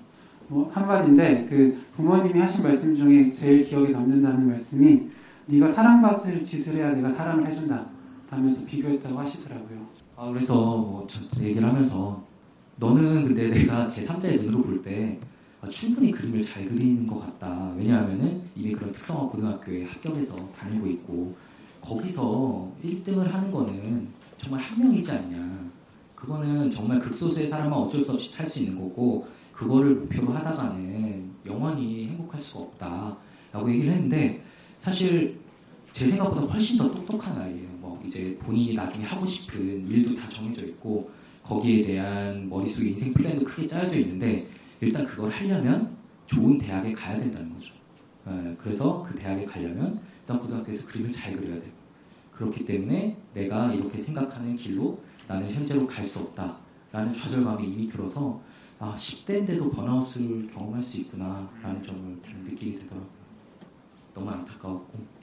[0.48, 5.08] 뭐 한마디인데 그 부모님이 하신 말씀 중에 제일 기억에 남는다는 말씀이
[5.46, 7.88] 네가 사랑받을 짓을 해야 내가 사랑을 해준다
[8.30, 9.86] 라면서 비교했다고 하시더라고요.
[10.16, 11.08] 아 그래서 뭐
[11.40, 12.24] 얘기를 하면서
[12.78, 15.20] 너는 근데 내가 제 3자의 눈으로 볼때
[15.62, 17.74] 아, 충분히 그림을 잘 그리는 것 같다.
[17.78, 21.36] 왜냐하면은 이미 그런 특성화 고등학교에 합격해서 다니고 있고
[21.82, 24.08] 거기서 1등을 하는 거는
[24.40, 25.70] 정말 한 명이지 않냐.
[26.16, 32.08] 그거는 정말 극소수의 사람은 어쩔 수 없이 탈 수 있는 거고 그거를 목표로 하다가는 영원히
[32.08, 34.44] 행복할 수가 없다라고 얘기를 했는데
[34.78, 35.40] 사실
[35.92, 37.68] 제 생각보다 훨씬 더 똑똑한 아이예요.
[37.80, 41.12] 뭐 이제 본인이 나중에 하고 싶은 일도 다 정해져 있고
[41.44, 44.48] 거기에 대한 머릿속에 인생 플랜도 크게 짜여져 있는데
[44.82, 47.74] 일단 그걸 하려면 좋은 대학에 가야 된다는 거죠.
[48.28, 51.79] 예, 그래서 그 대학에 가려면 일단 고등학교에서 그림을 잘 그려야 되고
[52.40, 56.58] 그렇기 때문에 내가 이렇게 생각하는 길로 나는 현재로 갈 수 없다
[56.92, 58.42] 라는 좌절감이 이미 들어서
[58.80, 63.10] 아 10대인데도 번아웃을 경험할 수 있구나 라는 점을 좀 느끼게 되더라고요.
[64.14, 65.20] 너무 안타까웠고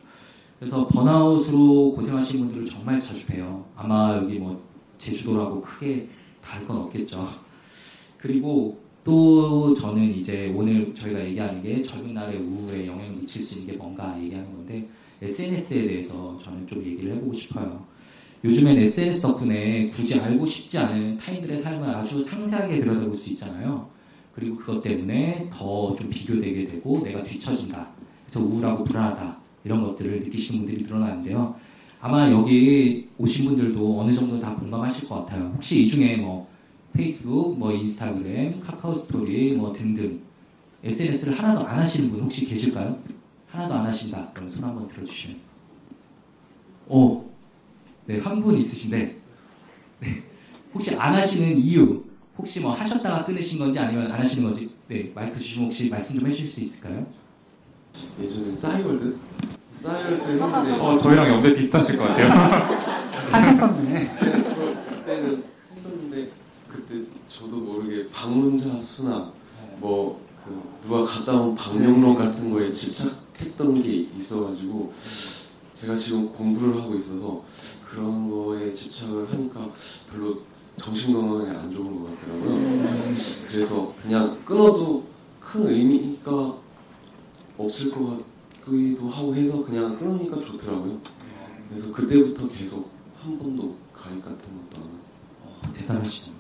[0.59, 3.65] 그래서 번아웃으로 고생하시는 분들을 정말 자주 봬요.
[3.75, 4.63] 아마 여기 뭐
[4.99, 6.09] 제주도라고 크게
[6.43, 7.27] 다를 건 없겠죠.
[8.19, 13.73] 그리고 또 저는 이제 오늘 저희가 얘기하는 게 젊은 날의 우울에 영향을 미칠 수 있는
[13.73, 14.87] 게 뭔가 얘기하는 건데
[15.23, 17.85] SNS에 대해서 저는 좀 얘기를 해보고 싶어요.
[18.45, 23.89] 요즘엔 SNS 덕분에 굳이 알고 싶지 않은 타인들의 삶을 아주 상세하게 들여다볼 수 있잖아요.
[24.35, 27.89] 그리고 그것 때문에 더 좀 비교되게 되고 내가 뒤처진다.
[28.27, 29.39] 그래서 우울하고 불안하다.
[29.65, 31.57] 이런 것들을 느끼시는 분들이 늘어나는데요.
[32.01, 35.51] 아마 여기 오신 분들도 어느 정도 다 공감하실 것 같아요.
[35.55, 36.47] 혹시 이 중에 뭐
[36.93, 40.21] 페이스북, 뭐 인스타그램, 카카오 스토리 뭐 등등
[40.85, 42.97] SNS를 하나도 안 하시는 분 혹시 계실까요?
[43.57, 44.29] 하나도 안 하신다.
[44.35, 45.39] 그럼 손 한번 들어주시면.
[46.89, 47.25] 오,
[48.05, 49.19] 네, 한 분 있으신데,
[50.01, 50.23] 네,
[50.75, 52.05] 혹시 안 하시는 이유,
[52.39, 56.29] 혹시 뭐 하셨다가 끊으신 건지 아니면 안 하시는 건지, 네, 마이크 주시면 혹시 말씀 좀
[56.29, 57.07] 해주실 수 있을까요?
[58.23, 59.17] 예전에 싸이월드?
[59.73, 62.29] 싸이월드 했는데 어, 저희랑 연배 비슷하실 것 같아요.
[63.33, 64.07] 하셨었네.
[64.91, 66.31] 그때는 했었는데
[66.69, 66.95] 그때
[67.29, 69.33] 저도 모르게 방문자 수나
[69.79, 74.93] 뭐 그 누가 갔다 온 방명록 같은 거에 집착 했던 게 있어가지고
[75.73, 77.45] 제가 지금 공부를 하고 있어서
[77.85, 79.71] 그런 거에 집착을 하니까
[80.11, 80.39] 별로
[80.77, 82.85] 정신 건강에 안 좋은 것 같더라고요.
[83.49, 85.05] 그래서 그냥 끊어도
[85.41, 86.57] 큰 의미가
[87.59, 88.23] 없을 것
[88.65, 91.01] 같기도 하고 해서 그냥 끊으니까 좋더라고요.
[91.69, 94.99] 그래서 그때부터 계속 한 번도 가입 같은 것도 안 하고
[95.45, 96.37] 어, 대단하시네요.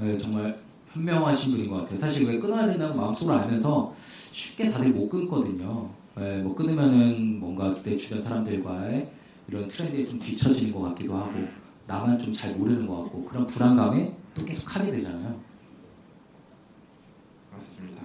[0.00, 1.98] 네, 정말 현명하신 분인 것 같아요.
[1.98, 3.94] 사실 왜 끊어야 된다고 마음속으로 알면서
[4.32, 5.88] 쉽게 다들 못 끊거든요.
[6.16, 9.10] 네, 뭐 끊으면은 뭔가 내 주변 사람들과의
[9.48, 11.32] 이런 트렌드에 좀 뒤처지는 것 같기도 하고
[11.86, 15.40] 나만 좀 잘 모르는 것 같고 그런 불안감에 또 계속 하게 되잖아요.
[17.50, 18.02] 그렇습니다.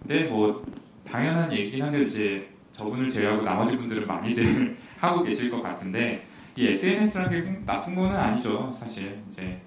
[0.00, 0.64] 근데 뭐
[1.06, 7.30] 당연한 얘기긴 한데 이제 저분을 제외하고 나머지 분들은 많이들 하고 계실 것 같은데 이 SNS라는
[7.30, 8.72] 게꼭 나쁜 거는 아니죠.
[8.74, 9.60] 사실 이제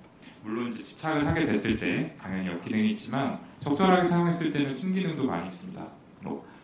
[0.43, 5.85] 물론 이제 집착을 하게 됐을 때 당연히 역기능이 있지만 적절하게 사용했을 때는 순기능도 많이 있습니다.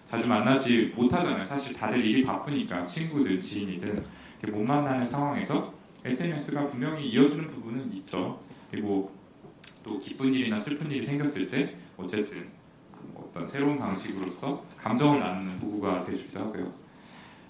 [0.10, 1.43] 뭐 자주 만나지 못하잖아요.
[1.43, 4.04] 사실 다들 일이 바쁘니까 친구들, 지인이든
[4.52, 8.39] 못 만나는 상황에서 SNS가 분명히 이어주는 부분은 있죠.
[8.72, 9.12] 그리고
[9.84, 12.48] 또 기쁜 일이나 슬픈 일이 생겼을 때 어쨌든
[12.91, 16.74] 그 어떤 새로운 방식으로서 감정을 나누는 도구가 되주기도 하고요.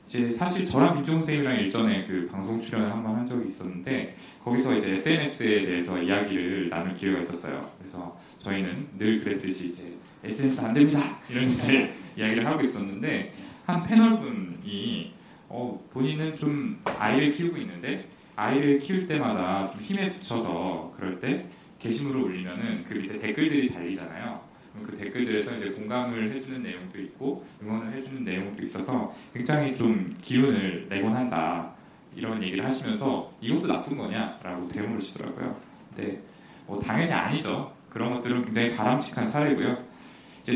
[0.07, 4.75] 이제 사실 저랑 김종훈 선생님이랑 일전에 그 방송 출연을 한 번 한 적이 있었는데 거기서
[4.77, 7.61] 이제 SNS에 대해서 이야기를 나눌 기회가 있었어요.
[7.77, 9.93] 그래서 저희는 늘 그랬듯이 이제
[10.23, 13.31] SNS 안 됩니다 이런 이제 이야기를 하고 있었는데
[13.65, 15.13] 한 패널분이
[15.47, 21.45] 어, 본인은 좀 아이를 키우고 있는데 아이를 키울 때마다 좀 힘에 부쳐서 그럴 때
[21.79, 24.49] 게시물을 올리면은 그 밑에 댓글들이 달리잖아요.
[24.85, 31.15] 그 댓글들에서 이제 공감을 해주는 내용도 있고 응원을 해주는 내용도 있어서 굉장히 좀 기운을 내곤
[31.15, 31.73] 한다
[32.15, 35.55] 이런 얘기를 하시면서 이것도 나쁜 거냐라고 되물으시더라고요.
[35.95, 36.21] 근데
[36.67, 37.73] 뭐 당연히 아니죠.
[37.89, 39.88] 그런 것들은 굉장히 바람직한 사례고요.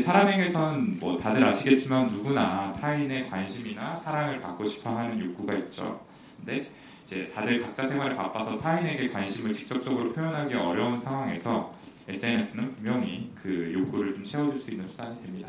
[0.02, 6.00] 사람에게선 뭐 다들 아시겠지만 누구나 타인의 관심이나 사랑을 받고 싶어하는 욕구가 있죠.
[6.36, 6.70] 근데
[7.04, 11.74] 이제 다들 각자 생활에 바빠서 타인에게 관심을 직접적으로 표현하기 어려운 상황에서
[12.08, 15.48] SNS는 분명히 그 욕구를 좀 채워줄 수 있는 수단이 됩니다.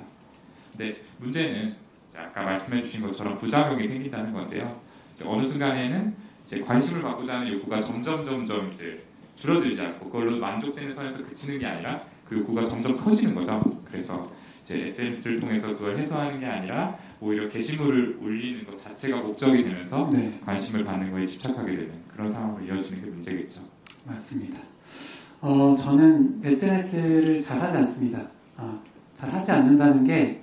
[0.71, 1.75] 근데 문제는
[2.15, 4.79] 아까 말씀해주신 것처럼 부작용이 생긴다는 건데요.
[5.23, 9.03] 어느 순간에는 이제 관심을 받고자 하는 욕구가 점점 점점 이제
[9.36, 13.62] 줄어들지 않고 그걸로 만족되는 선에서 그치는 게 아니라 그 욕구가 점점 커지는 거죠.
[13.86, 14.35] 그래서 이
[14.65, 20.39] 제 SNS를 통해서 그걸 해소하는 게 아니라 오히려 게시물을 올리는 것 자체가 목적이 되면서 네,
[20.43, 23.62] 관심을 받는 거에 집착하게 되는 그런 상황으로 이어지는 게 문제겠죠.
[24.06, 24.60] 맞습니다.
[25.41, 28.28] 어, 저는 SNS를 잘 하지 않습니다.
[28.58, 28.80] 아,
[29.13, 30.41] 잘 하지 않는다는 게,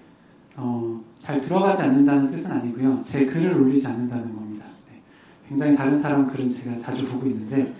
[0.54, 3.02] 어, 잘 들어가지 않는다는 뜻은 아니고요.
[3.02, 4.66] 제 글을 올리지 않는다는 겁니다.
[4.88, 5.00] 네.
[5.48, 7.74] 굉장히 다른 사람 글은 제가 자주 보고 있는데,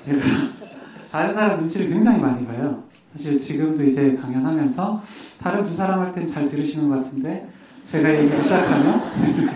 [0.00, 0.20] 제가
[1.10, 2.85] 다른 사람 눈치를 굉장히 많이 봐요.
[3.16, 5.02] 사실 지금도 이제 강연하면서
[5.40, 7.48] 다른 두 사람 할 땐 잘 들으시는 것 같은데,
[7.82, 9.00] 제가 얘기를 시작하면,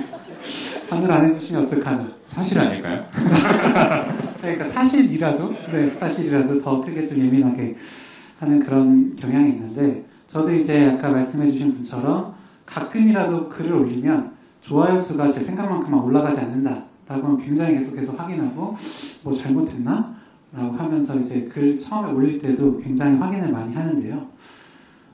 [0.88, 2.08] 반을 안 해주시면 어떡하나.
[2.26, 3.04] 사실 아닐까요?
[4.40, 7.76] 그러니까 사실이라도 네 사실이라도 더 크게 좀 예민하게
[8.38, 15.40] 하는 그런 경향이 있는데 저도 이제 아까 말씀해주신 분처럼 가끔이라도 글을 올리면 좋아요 수가 제
[15.40, 18.74] 생각만큼만 올라가지 않는다라고 하면 굉장히 계속해서 확인하고
[19.22, 20.16] 뭐 잘못했나?
[20.52, 24.28] 라고 하면서 이제 글 처음에 올릴 때도 굉장히 확인을 많이 하는데요.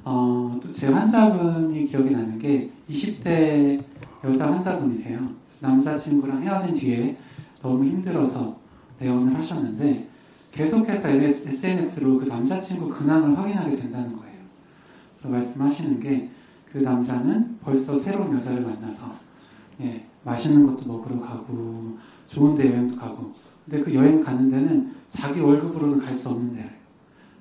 [0.05, 3.83] 어, 또 제 환자분이 기억이 나는 게 20대
[4.25, 5.29] 여자 환자분이세요.
[5.61, 7.17] 남자친구랑 헤어진 뒤에
[7.61, 8.59] 너무 힘들어서
[8.99, 10.09] 내원을 하셨는데
[10.53, 14.37] 계속해서 SNS로 그 남자친구 근황을 확인하게 된다는 거예요.
[15.13, 16.31] 그래서 말씀하시는 게
[16.77, 19.15] 그 남자는 벌써 새로운 여자를 만나서
[19.81, 21.97] 예, 맛있는 것도 먹으러 가고
[22.27, 23.33] 좋은 데 여행도 가고
[23.65, 26.71] 근데 그 여행 가는 데는 자기 월급으로는 갈 수 없는 데래요.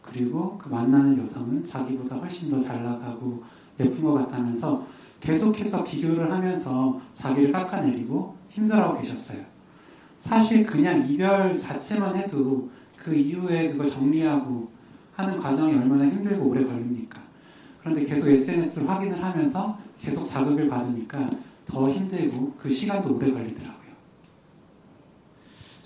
[0.01, 3.43] 그리고 그 만나는 여성은 자기보다 훨씬 더 잘 나가고
[3.79, 4.85] 예쁜 것 같다면서
[5.19, 9.39] 계속해서 비교를 하면서 자기를 깎아내리고 힘들어하고 계셨어요.
[10.17, 14.69] 사실 그냥 이별 자체만 해도 그 이후에 그걸 정리하고
[15.15, 17.21] 하는 과정이 얼마나 힘들고 오래 걸립니까?
[17.81, 21.29] 그런데 계속 SNS를 확인을 하면서 계속 자극을 받으니까
[21.65, 23.74] 더 힘들고 그 시간도 오래 걸리더라고요.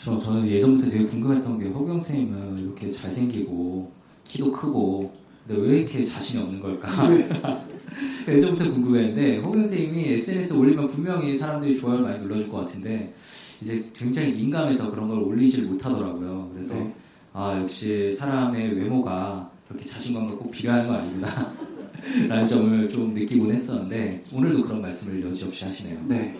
[0.10, 3.92] 저, 저는 예전부터 되게 궁금했던 게 허경 선생님은 이렇게 잘생기고
[4.24, 5.14] 키도 크고
[5.46, 6.90] 근데 왜 이렇게 자신이 없는 걸까?
[8.28, 13.14] 예전부터 궁금했는데 허경 선생님이 SNS 올리면 분명히 사람들이 좋아요를 많이 눌러줄 것 같은데
[13.62, 16.50] 이제 굉장히 민감해서 그런 걸 올리질 못하더라고요.
[16.54, 16.96] 그래서 네.
[17.34, 21.54] 아 역시 사람의 외모가 그렇게 자신감과 꼭 비례하는 거 아니구나
[22.28, 26.00] 라는 점을 좀 느끼곤 했었는데 오늘도 그런 말씀을 여지없이 하시네요.
[26.08, 26.40] 네.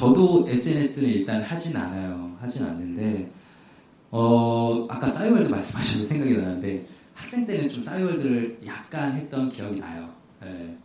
[0.00, 2.36] 저도 SNS를 일단 하진 않아요.
[2.38, 3.30] 하진 않는데
[4.10, 10.12] 어 아까 싸이월드 말씀하셔서 생각이 나는데 학생 때는 좀 싸이월드를 약간 했던 기억이 나요.
[10.44, 10.76] 예.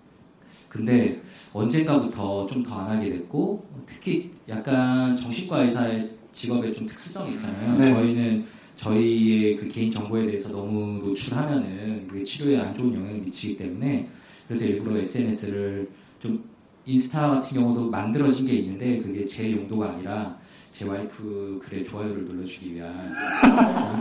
[0.70, 1.22] 근데
[1.52, 7.78] 언젠가부터 좀 더 안 하게 됐고 특히 약간 정신과 의사의 직업의 좀 특수성이 있잖아요.
[7.78, 7.94] 네.
[7.94, 8.46] 저희는
[8.78, 14.08] 저희의 그 개인 정보에 대해서 너무 노출하면은 그게 치료에 안 좋은 영향을 미치기 때문에
[14.48, 16.50] 그래서 일부러 SNS를 좀
[16.86, 20.38] 인스타 같은 경우도 만들어진 게 있는데 그게 제 용도가 아니라
[20.72, 23.12] 제 와이프 글에 좋아요를 눌러주기 위한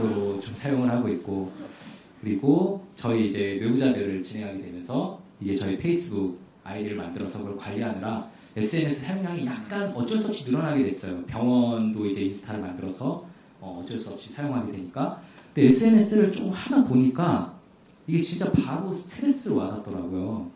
[0.00, 1.52] 용도로 좀 사용을 하고 있고
[2.20, 9.46] 그리고 저희 이제 뇌부자들을 진행하게 되면서 이게 저희 페이스북 아이디를 만들어서 그걸 관리하느라 SNS 사용량이
[9.46, 11.22] 약간 어쩔 수 없이 늘어나게 됐어요.
[11.24, 13.24] 병원도 이제 인스타를 만들어서
[13.60, 15.22] 어, 어쩔 수 없이 사용하게 되니까
[15.54, 17.54] 근데 SNS를 좀 하다 보니까
[18.06, 20.50] 이게 진짜 바로 스트레스로 와닿더라고요.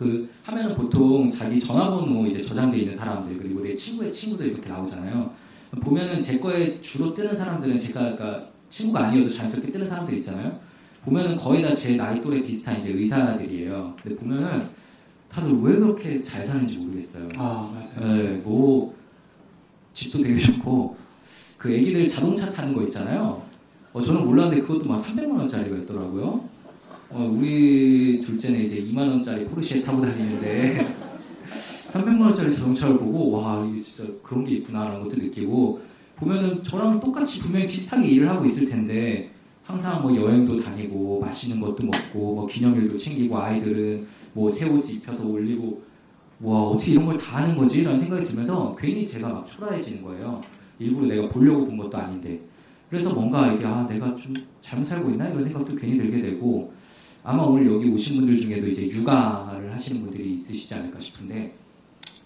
[0.00, 5.30] 그 하면은 보통 자기 전화번호 이제 저장돼 있는 사람들 그리고 내 친구의 친구들 이렇게 나오잖아요.
[5.78, 10.58] 보면은 제 거에 주로 뜨는 사람들은 제가 그러니까 친구가 아니어도 자연스럽게 뜨는 사람들 있잖아요.
[11.04, 13.94] 보면은 거의 다 제 나이 또래 비슷한 이제 의사들이에요.
[14.02, 14.68] 근데 보면은
[15.28, 17.28] 다들 왜 그렇게 잘 사는지 모르겠어요.
[17.36, 18.10] 아 맞아요.
[18.16, 18.94] 네, 뭐
[19.92, 20.96] 집도 되게 좋고
[21.58, 23.42] 그 애기들 자동차 타는 거 있잖아요.
[23.92, 26.48] 어, 저는 몰랐는데 그것도 막 300만 원짜리가 있더라고요.
[27.10, 30.94] 어, 우리 둘째는 이제 2만 원짜리 포르쉐 타고 다니는데
[31.92, 35.80] 300만 원짜리 자동차를 보고 와 이게 진짜 그런 게 있구나라는 것도 느끼고
[36.16, 39.30] 보면은 저랑 똑같이 분명히 비슷하게 일을 하고 있을 텐데
[39.64, 45.26] 항상 뭐 여행도 다니고 맛있는 것도 먹고 뭐 기념일도 챙기고 아이들은 뭐 새 옷 입혀서
[45.26, 45.82] 올리고
[46.40, 47.82] 와 어떻게 이런 걸 다 하는 거지?
[47.82, 50.40] 라는 생각이 들면서 괜히 제가 막 초라해지는 거예요.
[50.78, 52.40] 일부러 내가 보려고 본 것도 아닌데
[52.88, 56.72] 그래서 뭔가 이게 아 내가 좀 잘못 살고 있나 이런 생각도 괜히 들게 되고
[57.22, 61.54] 아마 오늘 여기 오신 분들 중에도 이제 육아를 하시는 분들이 있으시지 않을까 싶은데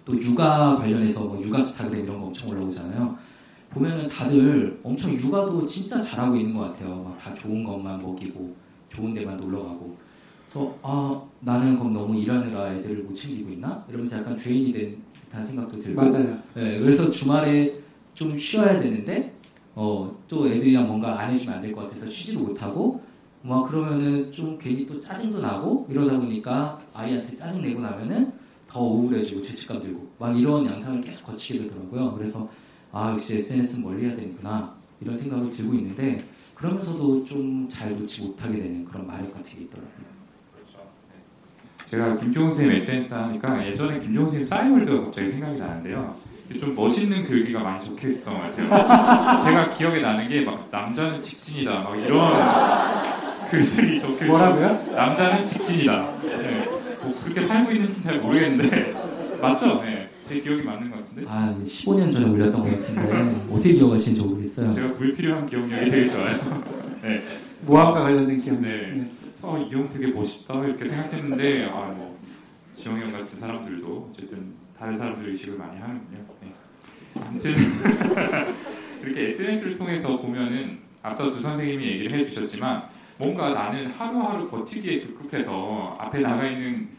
[0.05, 3.17] 또 육아 관련해서 뭐 육아 스타그램 이런 거 엄청 올라오잖아요.
[3.71, 7.03] 보면은 다들 엄청 육아도 진짜 잘하고 있는 것 같아요.
[7.03, 8.55] 막 다 좋은 것만 먹이고
[8.89, 9.97] 좋은 데만 놀러 가고.
[10.47, 13.85] 그래서 아 나는 그럼 너무 일하느라 애들을 못 챙기고 있나?
[13.89, 16.01] 이러면서 약간 죄인이 된 듯한 생각도 들고.
[16.01, 16.39] 맞아요.
[16.55, 17.81] 네, 그래서 주말에
[18.15, 19.35] 좀 쉬어야 되는데
[19.75, 23.01] 어, 또 애들이랑 뭔가 안 해주면 안 될 것 같아서 쉬지도 못하고
[23.47, 28.33] 막 그러면은 좀 괜히 또 짜증도 나고 이러다 보니까 아이한테 짜증 내고 나면은
[28.67, 32.15] 더 우울해지고 죄책감 들고 막 이런 양상을 계속 거치게 되더라고요.
[32.15, 32.49] 그래서
[32.91, 36.19] 아 역시 SNS는 멀리 해야 되는구나 이런 생각을 들고 있는데
[36.55, 39.93] 그러면서도 좀 잘 놓지 못하게 되는 그런 마력 같은 게 있더라고요.
[40.55, 40.79] 그렇죠.
[41.13, 41.91] 네.
[41.91, 46.17] 제가 김종훈 선생님 SNS 하니까 예전에 김종훈 선생님 싸이월드가 갑자기 생각이 나는데요.
[46.61, 48.69] 좀 멋있는 글귀가 많이 적혀 있었던 것 같아요.
[49.45, 52.21] 제가 기억에 나는 게 막 남자는 직진이다 막 이런
[53.59, 54.29] 글들이 적혀 있어요.
[54.29, 54.93] 뭐라고요?
[54.95, 56.13] 남자는 직진이다.
[56.23, 56.65] 네.
[57.03, 58.93] 뭐 그렇게 살고 있는지 잘 모르겠는데
[59.41, 59.81] 맞죠?
[59.83, 60.09] 네.
[60.23, 61.29] 제 기억이 맞는 것 같은데.
[61.29, 64.71] 한 15년 전에 올렸던 것 같은데 어떻게 기억하시는지 모르겠어요.
[64.71, 66.65] 제가 불필요한 기억력이 되게 좋아요.
[67.03, 67.23] 네.
[67.67, 68.61] 모함과 관련된 기억.
[68.61, 69.09] 네.
[69.43, 72.15] 어, 이형 되게 멋있다 이렇게 생각했는데 아 뭐
[72.75, 76.19] 지영이 형 같은 사람들도 어쨌든 다른 사람들 의식을 많이 하는군요.
[76.43, 76.53] 네.
[77.21, 77.55] 아무튼
[79.03, 82.83] 이렇게 SNS를 통해서 보면은 앞서 두 선생님이 얘기를 해주셨지만
[83.25, 86.91] 뭔가 나는 하루하루 버티기에 급급해서 앞에 나가 있는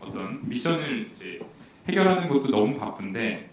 [0.00, 1.10] 어떤 미션을
[1.86, 3.50] 해결하는 것도 너무 바쁜데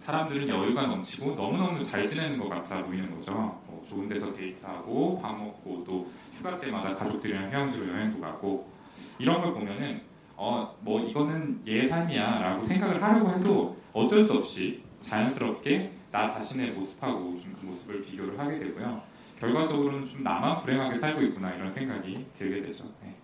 [0.00, 3.32] 사람들은 여유가 넘치고 너무너무 잘 지내는 것 같아 보이는 거죠.
[3.66, 8.70] 뭐 좋은 데서 데이트하고 밥 먹고 또 휴가 때마다 가족들이랑 휴양지로 여행도 가고
[9.18, 10.00] 이런 걸 보면은
[10.36, 17.38] 어 뭐 이거는 얘의 삶이야라고 생각을 하려고 해도 어쩔 수 없이 자연스럽게 나 자신의 모습하고
[17.38, 19.02] 좀 그 모습을 비교를 하게 되고요.
[19.40, 22.84] 결과적으로는 좀 나만 불행하게 살고 있구나 이런 생각이 들게 되죠.
[23.02, 23.14] 네.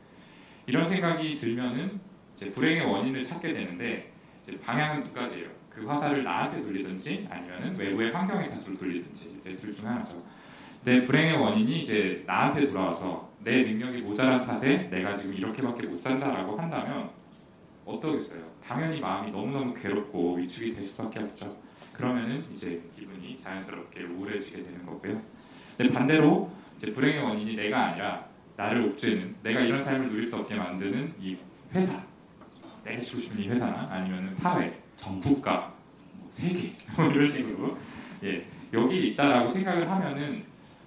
[0.67, 2.01] 이런 생각이 들면은
[2.55, 4.13] 불행의 원인을 찾게 되는데
[4.65, 5.49] 방향은 두 가지예요.
[5.71, 10.23] 그 화살을 나한테 돌리든지 아니면은 외부의 환경의 탓으로 돌리든지 이제 둘 중 하나죠.
[10.85, 16.59] 내 불행의 원인이 이제 나한테 돌아와서 내 능력이 모자란 탓에 내가 지금 이렇게밖에 못 산다라고
[16.59, 17.11] 한다면
[17.85, 18.43] 어떠겠어요?
[18.65, 21.57] 당연히 마음이 너무너무 괴롭고 위축이 될 수밖에 없죠.
[21.93, 25.21] 그러면은 이제 기분이 자연스럽게 우울해지게 되는 거고요.
[25.77, 28.25] 근데 반대로 이제 불행의 원인이 내가 아니라
[28.57, 31.37] 나를 옥죄는 내가 이런 삶을 누릴 수 없게 만드는 이
[31.73, 32.03] 회사,
[32.85, 35.73] 내가 주고 싶은 이 회사나 아니면은 사회, 정 국가,
[36.13, 37.77] 뭐 세계 뭐 이런 식으로
[38.25, 40.45] 예 여기 있다라고 생각을 하면은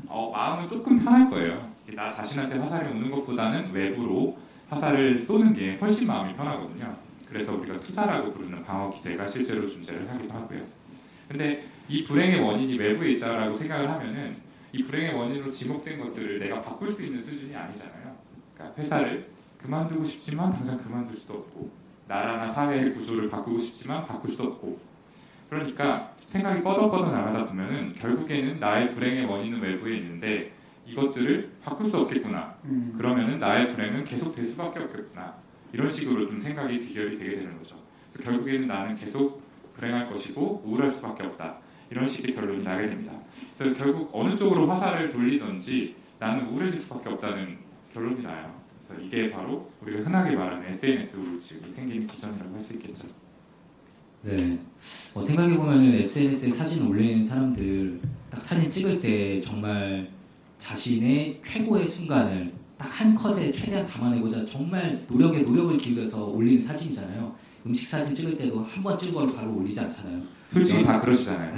[0.08, 1.70] 어, 마음은 조금 편할 거예요.
[1.94, 4.38] 나 자신한테 화살이 오는 것보다는 외부로
[4.70, 6.96] 화살을 쏘는 게 훨씬 마음이 편하거든요.
[7.28, 10.62] 그래서 우리가 투사라고 부르는 방어 기제가 실제로 존재를 하기도 하고요.
[11.28, 14.38] 근데 이 불행의 원인이 외부에 있다라고 생각을 하면은
[14.72, 18.16] 이 불행의 원인으로 지목된 것들을 내가 바꿀 수 있는 수준이 아니잖아요.
[18.54, 21.70] 그러니까 회사를 그만두고 싶지만 당장 그만둘 수도 없고
[22.08, 24.80] 나라나 사회의 구조를 바꾸고 싶지만 바꿀 수 없고
[25.50, 30.54] 그러니까 생각이 뻗어뻗어 나가다 보면은 결국에는 나의 불행의 원인은 외부에 있는데
[30.86, 32.56] 이것들을 바꿀 수 없겠구나.
[32.66, 32.94] 음.
[32.98, 35.36] 그러면은 나의 불행은 계속 될 수밖에 없겠구나.
[35.72, 37.78] 이런 식으로 좀 생각이 비결이 되게 되는 거죠.
[38.12, 39.42] 그래서 결국에는 나는 계속
[39.74, 41.58] 불행할 것이고 우울할 수밖에 없다.
[41.92, 43.14] 이런 식의 결론이 나게 됩니다.
[43.58, 47.58] 그래서 결국 어느 쪽으로 화살을 돌리든지 나는 우울해질 수밖에 없다는
[47.94, 48.54] 결론이 나요.
[48.86, 53.08] 그래서 이게 바로 우리가 흔하게 말하는 SNS 우울증이 생기는 기전이라고 할 수 있겠죠.
[54.22, 54.60] 네.
[55.16, 60.10] 어, 생각해 보면 SNS에 사진 올리는 사람들 딱 사진 찍을 때 정말
[60.58, 67.34] 자신의 최고의 순간을 딱 한 컷에 최대한 담아내고자 정말 노력에 노력을 기울여서 올리는 사진이잖아요.
[67.66, 70.22] 음식 사진 찍을 때도 한 번 찍은 걸 바로 올리지 않잖아요.
[70.50, 71.54] 솔직히 다 그러시잖아요.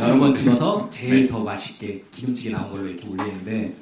[0.00, 3.74] 여러 번 찍어서 제일 더 맛있게 기름지게 나온 걸로 이렇게 올리는데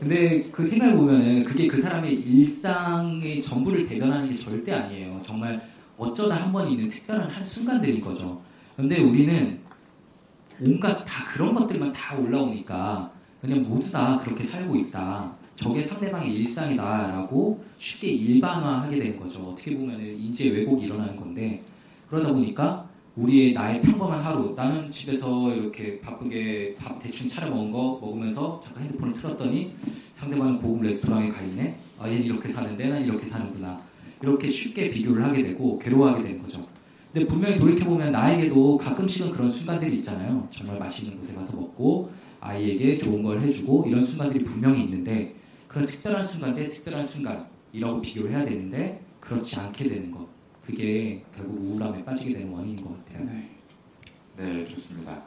[0.00, 5.20] 근데 그 생각해 보면은 그게 그 사람의 일상의 전부를 대변하는 게 절대 아니에요.
[5.24, 5.60] 정말
[5.96, 8.40] 어쩌다 한 번 있는 특별한 한 순간들인 거죠.
[8.74, 9.60] 근데 우리는
[10.60, 15.32] 온갖 다 그런 것들만 다 올라오니까 그냥 모두 다 그렇게 살고 있다.
[15.54, 19.40] 저게 상대방의 일상이다라고 쉽게 일반화하게 되는 거죠.
[19.50, 21.62] 어떻게 보면은 인지의 왜곡이 일어나는 건데
[22.08, 27.98] 그러다 보니까 우리의 나의 평범한 하루 나는 집에서 이렇게 바쁘게 밥 대충 차려 먹은 거
[28.00, 29.74] 먹으면서 잠깐 핸드폰을 틀었더니
[30.14, 31.78] 상대방은 고급 레스토랑에 가 있네.
[31.98, 33.82] 아, 얘는 이렇게 사는데 난 이렇게 사는구나.
[34.22, 36.66] 이렇게 쉽게 비교를 하게 되고 괴로워하게 되는 거죠.
[37.12, 40.48] 근데 분명히 돌이켜 보면 나에게도 가끔씩은 그런 순간들이 있잖아요.
[40.50, 42.10] 정말 맛있는 곳에 가서 먹고
[42.40, 45.34] 아이에게 좋은 걸 해주고 이런 순간들이 분명히 있는데
[45.68, 50.31] 그런 특별한 순간 대 특별한 순간이라고 비교를 해야 되는데 그렇지 않게 되는 것.
[50.64, 53.24] 그게 결국 우울함에 빠지게 되는 원인인 것 같아요.
[53.26, 53.50] 네.
[54.36, 55.20] 네, 좋습니다.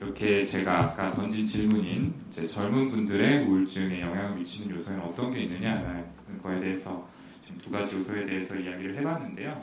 [0.00, 6.04] 이렇게 제가 아까 던진 질문인 이제 젊은 분들의 우울증에 영향을 미치는 요소에는 어떤 게 있느냐는
[6.42, 7.06] 거에 대해서
[7.44, 9.62] 지금 두 가지 요소에 대해서 이야기를 해봤는데요.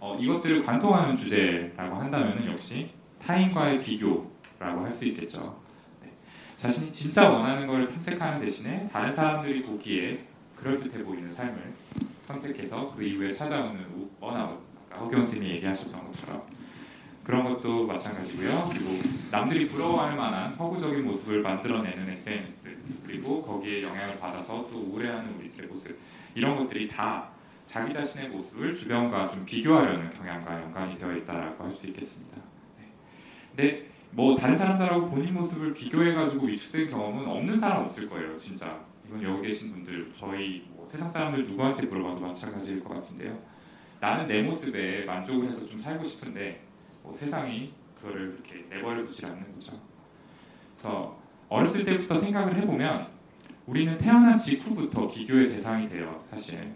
[0.00, 2.90] 어, 이것들을 관통하는 주제라고 한다면 역시
[3.22, 5.60] 타인과의 비교라고 할 수 있겠죠.
[6.02, 6.10] 네.
[6.56, 10.24] 자신이 진짜 원하는 걸 탐색하는 대신에 다른 사람들이 보기에
[10.56, 11.72] 그럴듯해 보이는 삶을
[12.22, 14.58] 선택해서 그 이후에 찾아오는 우- 번아웃,
[15.00, 16.42] 허경 선생님이 얘기하셨던 것처럼
[17.22, 18.68] 그런 것도 마찬가지고요.
[18.70, 18.90] 그리고
[19.30, 22.76] 남들이 부러워할 만한 허구적인 모습을 만들어내는 SNS
[23.06, 25.98] 그리고 거기에 영향을 받아서 또 우울해하는 우리들의 모습
[26.34, 27.28] 이런 것들이 다
[27.66, 32.36] 자기 자신의 모습을 주변과 좀 비교하려는 경향과 연관이 되어 있다라고 할 수 있겠습니다.
[32.78, 32.84] 네.
[33.56, 38.78] 근데 뭐 다른 사람들하고 본인 모습을 비교해가지고 위축된 경험은 없는 사람 없을 거예요, 진짜.
[39.08, 43.36] 이건 여기 계신 분들 저희 뭐 세상 사람들 누구한테 물어봐도 마찬가지일 것 같은데요.
[44.04, 46.62] 나는 내 모습에 만족을 해서 좀 살고 싶은데
[47.02, 49.80] 뭐 세상이 그거를 그렇게 내버려 두질 않는 거죠.
[50.74, 53.08] 그래서 어렸을 때부터 생각을 해보면
[53.64, 56.22] 우리는 태어난 직후부터 비교의 대상이 돼요.
[56.28, 56.74] 사실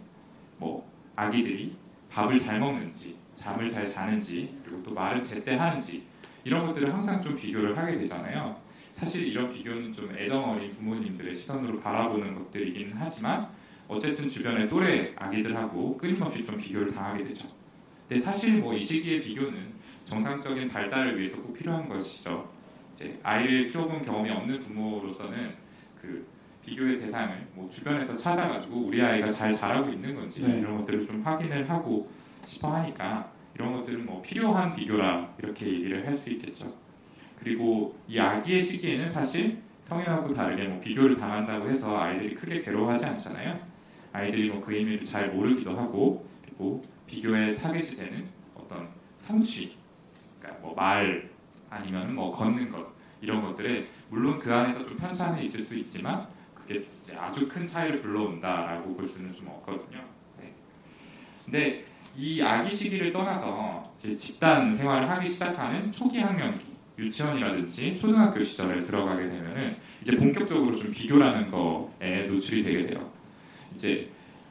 [0.56, 1.76] 뭐 아기들이
[2.08, 6.06] 밥을 잘 먹는지, 잠을 잘 자는지, 그리고 또 말을 제때 하는지
[6.44, 8.58] 이런 것들을 항상 좀 비교를 하게 되잖아요.
[8.92, 13.50] 사실 이런 비교는 좀 애정 어린 부모님들의 시선으로 바라보는 것들이긴 하지만
[13.88, 17.48] 어쨌든 주변의 또래 아기들하고 끊임없이 좀 비교를 당하게 되죠.
[18.08, 22.48] 근데 사실 뭐 이 시기의 비교는 정상적인 발달을 위해서 꼭 필요한 것이죠.
[22.94, 25.54] 이제 아이를 키워본 경험이 없는 부모로서는
[26.00, 26.26] 그
[26.64, 30.60] 비교의 대상을 뭐 주변에서 찾아가지고 우리 아이가 잘 자라고 있는 건지 네.
[30.60, 32.10] 이런 것들을 좀 확인을 하고
[32.44, 36.72] 싶어 하니까 이런 것들은 뭐 필요한 비교라 이렇게 얘기를 할 수 있겠죠.
[37.38, 43.58] 그리고 이 아기의 시기에는 사실 성인하고 다르게 뭐 비교를 당한다고 해서 아이들이 크게 괴로워하지 않잖아요.
[44.12, 48.88] 아이들이 뭐 그 의미를 잘 모르기도 하고 그리고 비교에 타겟이 되는 어떤
[49.18, 49.76] 성취,
[50.40, 51.28] 그러니까 뭐 말
[51.70, 52.86] 아니면 뭐 걷는 것
[53.20, 56.86] 이런 것들에 물론 그 안에서 좀 편차는 있을 수 있지만 그게
[57.16, 60.02] 아주 큰 차이를 불러온다라고 볼 수는 좀 없거든요.
[60.38, 60.52] 네.
[61.44, 61.84] 근데
[62.16, 63.82] 이 아기 시기를 떠나서
[64.16, 66.64] 집단 생활을 하기 시작하는 초기 학년기
[66.98, 73.10] 유치원이라든지 초등학교 시절에 들어가게 되면은 이제 본격적으로 좀 비교라는 거에 노출이 되게 돼요.
[73.78, 74.10] 이제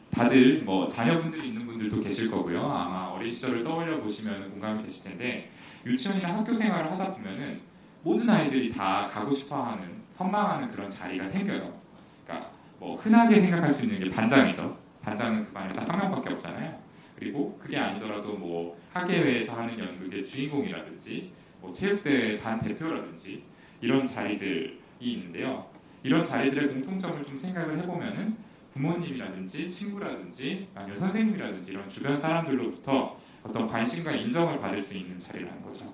[0.10, 2.62] 다들 뭐 자녀분들이 있는 분들도 계실 거고요.
[2.66, 5.52] 아마 어린 시절을 떠올려 보시면 공감이 되실 텐데
[5.86, 7.60] 유치원이나 학교 생활을 하다 보면은
[8.04, 11.78] 모든 아이들이 다 가고 싶어하는 선망하는 그런 자리가 생겨요.
[12.26, 12.50] 그러니까
[12.80, 14.78] 뭐 흔하게 생각할 수 있는 게 반장이죠.
[15.02, 16.80] 반장은 그 반에 딱 한 명밖에 없잖아요.
[17.20, 23.44] 그리고 그게 아니더라도 뭐 학예회에서 하는 연극의 주인공이라든지 뭐 체육대회 반 대표라든지
[23.82, 25.66] 이런 자리들이 있는데요.
[26.04, 28.47] 이런 자리들의 공통점을 좀 생각을 해보면은
[28.78, 35.94] 부모님이라든지 친구라든지 아니면 선생님이라든지 이런 주변 사람들로부터 어떤 관심과 인정을 받을 수 있는 자리라는 거죠.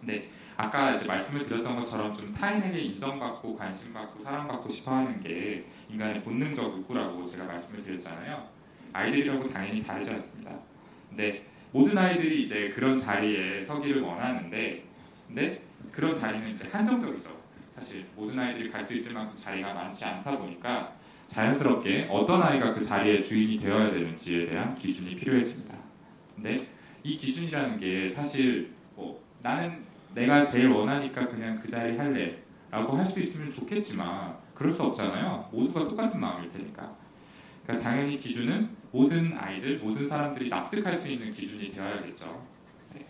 [0.00, 6.64] 근데 아까 이제 말씀을 드렸던 것처럼 좀 타인에게 인정받고 관심받고 사랑받고 싶어하는 게 인간의 본능적
[6.78, 8.48] 욕구라고 제가 말씀을 드렸잖아요.
[8.92, 10.58] 아이들이라고 당연히 다르지 않습니다.
[11.08, 14.84] 근데 모든 아이들이 이제 그런 자리에 서기를 원하는데,
[15.26, 17.36] 근데 그런 자리는 이제 한정적이죠.
[17.70, 20.94] 사실 모든 아이들이 갈 수 있을 만큼 자리가 많지 않다 보니까
[21.28, 25.74] 자연스럽게 어떤 아이가 그 자리의 주인이 되어야 되는지에 대한 기준이 필요해집니다.
[26.34, 26.68] 근데
[27.02, 32.38] 이 기준이라는 게 사실 뭐 나는 내가 제일 원하니까 그냥 그 자리 할래
[32.70, 35.48] 라고 할 수 있으면 좋겠지만 그럴 수 없잖아요.
[35.52, 36.94] 모두가 똑같은 마음일 테니까.
[37.64, 42.46] 그러니까 당연히 기준은 모든 아이들, 모든 사람들이 납득할 수 있는 기준이 되어야겠죠.
[42.94, 43.06] 네.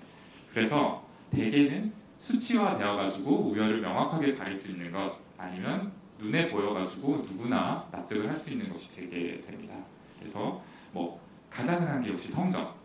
[0.53, 8.29] 그래서 대개는 수치화되어 가지고 우열을 명확하게 가릴 수 있는 것 아니면 눈에 보여가지고 누구나 납득을
[8.29, 9.75] 할 수 있는 것이 되게 됩니다.
[10.19, 10.63] 그래서
[10.93, 12.77] 뭐 가장 흔한 게 역시 성적,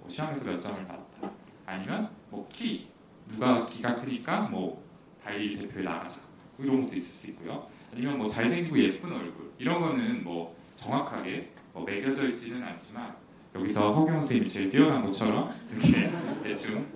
[0.00, 1.30] 뭐 시험에서 몇 점을 받았다,
[1.66, 2.88] 아니면 뭐 키,
[3.28, 4.82] 누가 키가 크니까 뭐
[5.22, 6.20] 달리 대표에 나가자,
[6.56, 7.66] 뭐 이런 것도 있을 수 있고요.
[7.92, 13.14] 아니면 뭐 잘생기고 예쁜 얼굴 이런 거는 뭐 정확하게 뭐 매겨져 있지는 않지만
[13.54, 16.10] 여기서 허경 선생님이 제일 뛰어난 것처럼 이렇게
[16.42, 16.86] 대충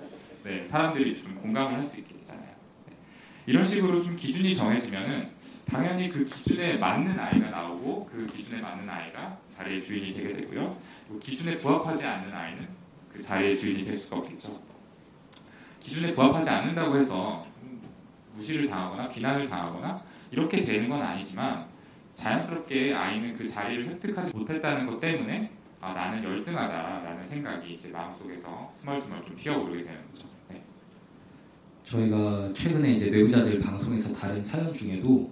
[0.45, 2.55] 네, 사람들이 좀 공감을 할 수 있게 되잖아요.
[2.87, 2.93] 네.
[3.47, 5.32] 이런 식으로 좀 기준이 정해지면은
[5.67, 10.77] 당연히 그 기준에 맞는 아이가 나오고 그 기준에 맞는 아이가 자리의 주인이 되게 되고요.
[11.21, 12.69] 기준에 부합하지 않는 아이는
[13.11, 14.61] 그 자리의 주인이 될 수가 없겠죠.
[15.81, 17.47] 기준에 부합하지 않는다고 해서
[18.35, 21.67] 무시를 당하거나 비난을 당하거나 이렇게 되는 건 아니지만
[22.15, 25.51] 자연스럽게 아이는 그 자리를 획득하지 못했다는 것 때문에
[25.81, 30.29] 아, 나는 열등하다라는 생각이 이제 마음속에서 스멀스멀 좀 피어오르게 되는 거죠.
[31.93, 31.99] 네.
[31.99, 35.31] 저희가 최근에 이제 내부자들 방송에서 다른 사연 중에도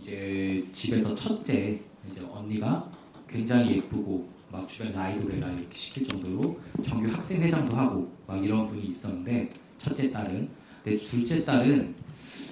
[0.00, 2.88] 이제 집에서 첫째 이제 언니가
[3.28, 8.86] 굉장히 예쁘고 막 주변에서 아이돌이라 이렇게 시킬 정도로 정규 학생 회장도 하고 막 이런 분이
[8.86, 10.48] 있었는데 첫째 딸은
[10.84, 11.94] 근데 둘째 딸은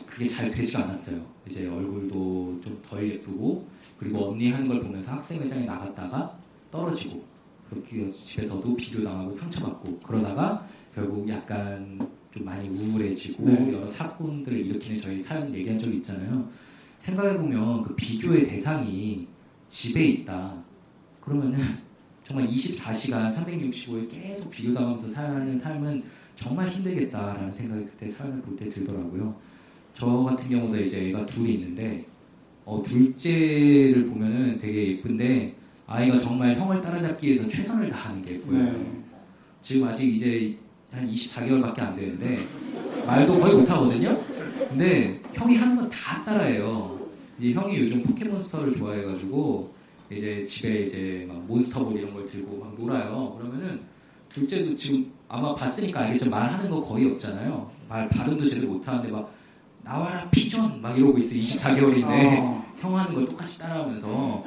[0.07, 1.24] 그게 잘 되지가 않았어요.
[1.49, 3.66] 이제 얼굴도 좀 덜 예쁘고
[3.99, 6.36] 그리고 언니 하는 걸 보면서 학생 회장에 나갔다가
[6.70, 7.22] 떨어지고
[7.70, 13.72] 그렇게 집에서도 비교당하고 상처받고 그러다가 결국 약간 좀 많이 우울해지고 네.
[13.72, 16.49] 여러 사건들을 일으키는 저희 사연 얘기한 적이 있잖아요.
[16.99, 19.26] 생각해 보면 그 비교의 대상이
[19.68, 20.62] 집에 있다.
[21.20, 21.59] 그러면은
[22.22, 26.03] 정말 24시간 365일 계속 비교당하면서 살아가는 삶은
[26.36, 29.34] 정말 힘들겠다라는 생각이 그때 사연을 볼 때 들더라고요.
[29.93, 32.07] 저 같은 경우도 이제 애가 둘이 있는데
[32.64, 38.64] 어, 둘째를 보면은 되게 예쁜데 아이가 정말 형을 따라잡기 위해서 최선을 다하는 게 보여요.
[38.64, 39.03] 네.
[39.61, 40.57] 지금 아직 이제
[40.91, 42.39] 한 24개월밖에 안 되는데
[43.07, 44.18] 말도 거의 못 하거든요.
[44.68, 46.99] 근데 형이 하는 건 다 따라해요.
[47.39, 49.72] 이제 형이 요즘 포켓몬스터를 좋아해가지고
[50.11, 53.36] 이제 집에 이제 막 몬스터볼 이런 걸 들고 막 놀아요.
[53.39, 53.80] 그러면은
[54.28, 57.70] 둘째도 지금 아마 봤으니까 알겠지만 말하는 거 거의 없잖아요.
[57.89, 59.32] 말 발음도 제대로 못 하는데 막
[59.82, 61.34] 나와라 피존 막 이러고 있어.
[61.36, 64.45] 24개월인데 어, 형 하는 걸 똑같이 따라하면서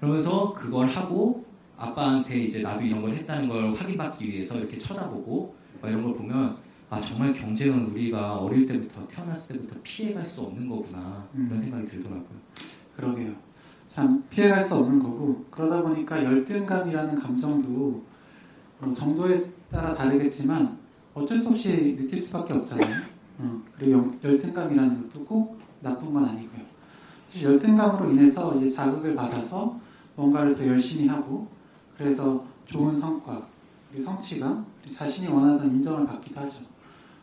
[0.00, 1.44] 그러면서 그걸 하고
[1.76, 5.54] 아빠한테 이제 나도 이런 걸 했다는 걸 확인받기 위해서 이렇게 쳐다보고
[5.84, 6.56] 막 이런 걸 보면
[6.88, 11.46] 아 정말 경쟁은 우리가 어릴 때부터 태어났을 때부터 피해갈 수 없는 거구나 음.
[11.46, 12.38] 그런 생각이 들더라고요.
[12.96, 13.34] 그러게요.
[13.86, 18.02] 참 피해갈 수 없는 거고 그러다 보니까 열등감이라는 감정도
[18.80, 20.78] 어, 정도에 따라 다르겠지만
[21.12, 23.02] 어쩔 수 없이 느낄 수밖에 없잖아요.
[23.40, 26.62] 어, 그리고 영- 열등감이라는 것도 꼭 나쁜 건 아니고요.
[27.28, 29.78] 사실 열등감으로 인해서 이제 자극을 받아서
[30.16, 31.46] 뭔가를 더 열심히 하고
[31.98, 33.46] 그래서 좋은 성과,
[33.94, 36.62] 그리고 성취감, 그리고 자신이 원하던 인정을 받기도 하죠.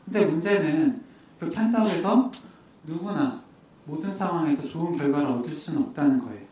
[0.06, 1.04] 근데 문제는
[1.38, 2.32] 그렇게 한다고 해서
[2.86, 3.42] 누구나
[3.86, 6.46] 모든 상황에서 좋은 결과를 얻을 수는 없다는 거예요.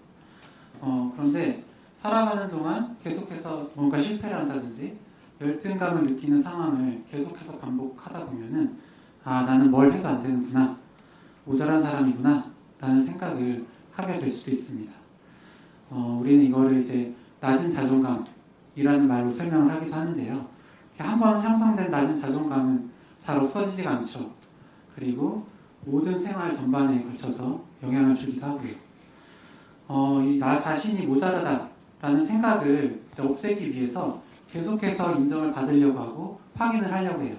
[0.82, 1.64] 어, 그런데
[1.96, 4.98] 살아가는 동안 계속해서 뭔가 실패를 한다든지
[5.40, 8.78] 열등감을 느끼는 상황을 계속해서 반복하다 보면은
[9.24, 10.78] 아 나는 뭘 해도 안 되는구나
[11.46, 12.52] 모자란 사람이구나
[12.82, 14.92] 라는 생각을 하게 될 수도 있습니다.
[15.92, 18.26] 어, 우리는 이거를 이제 낮은 자존감
[18.80, 20.46] 이라는 말로 설명을 하기도 하는데요.
[20.98, 24.32] 한번 형성된 낮은 자존감은 잘 없어지지가 않죠.
[24.96, 25.46] 그리고
[25.86, 28.72] 모든 생활 전반에 걸쳐서 영향을 주기도 하고요.
[29.88, 37.36] 어, 이나 자신이 모자라다라는 생각을 없애기 위해서 계속해서 인정을 받으려고 하고 확인을 하려고 해요.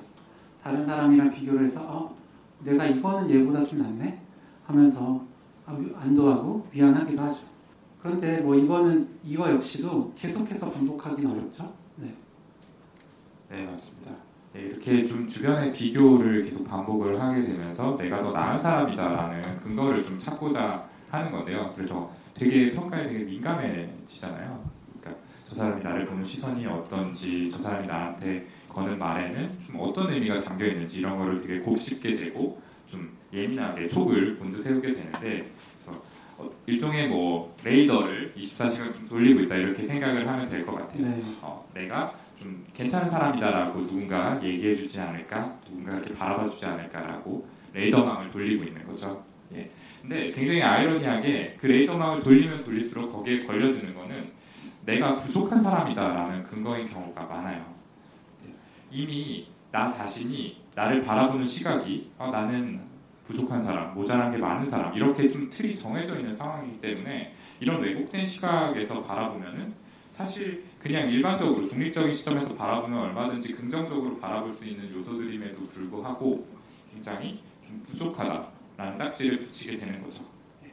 [0.62, 2.14] 다른 사람이랑 비교를 해서 어,
[2.60, 4.20] 내가 이거는 얘보다 좀 낫네
[4.66, 5.22] 하면서
[5.66, 7.42] 아, 위- 안도하고 미안하기도 하죠.
[8.02, 11.72] 그런데 뭐 이거는 이거 역시도 계속해서 반복하기는 어렵죠.
[11.96, 12.14] 네.
[13.50, 14.12] 네, 맞습니다.
[14.52, 20.18] 네, 이렇게 좀 주변의 비교를 계속 반복을 하게 되면서 내가 더 나은 사람이다라는 근거를 좀
[20.18, 21.72] 찾고자 하는 건데요.
[21.74, 24.64] 그래서 되게 평가에 되게 민감해지잖아요.
[25.00, 30.40] 그러니까 저 사람이 나를 보는 시선이 어떤지, 저 사람이 나한테 거는 말에는 좀 어떤 의미가
[30.42, 36.02] 담겨 있는지 이런 거를 되게 곱씹게 되고 좀 예민하게 촉을 곤두세우게 되는데 그래서 어,
[36.70, 41.02] 일종의 뭐 레이더를 24시간 좀 돌리고 있다 이렇게 생각을 하면 될 것 같아요.
[41.02, 41.22] 네.
[41.40, 48.86] 어, 내가 좀 괜찮은 사람이다라고 누군가 얘기해주지 않을까, 누군가 이렇게 바라봐주지 않을까라고 레이더망을 돌리고 있는
[48.86, 49.22] 거죠.
[49.54, 49.68] 예.
[50.00, 54.30] 근데 굉장히 아이러니하게 그 레이더망을 돌리면 돌릴수록 거기에 걸려드는 거는
[54.86, 57.64] 내가 부족한 사람이다라는 근거인 경우가 많아요.
[58.46, 58.54] 예.
[58.90, 62.80] 이미 나 자신이 나를 바라보는 시각이 어, 나는
[63.30, 68.26] 부족한 사람, 모자란 게 많은 사람 이렇게 좀 틀이 정해져 있는 상황이기 때문에 이런 왜곡된
[68.26, 69.72] 시각에서 바라보면은
[70.12, 76.46] 사실 그냥 일반적으로 중립적인 시점에서 바라보면 얼마든지 긍정적으로 바라볼 수 있는 요소들임에도 불구하고
[76.92, 80.24] 굉장히 좀 부족하다라는 딱지를 붙이게 되는 거죠.
[80.64, 80.70] 예.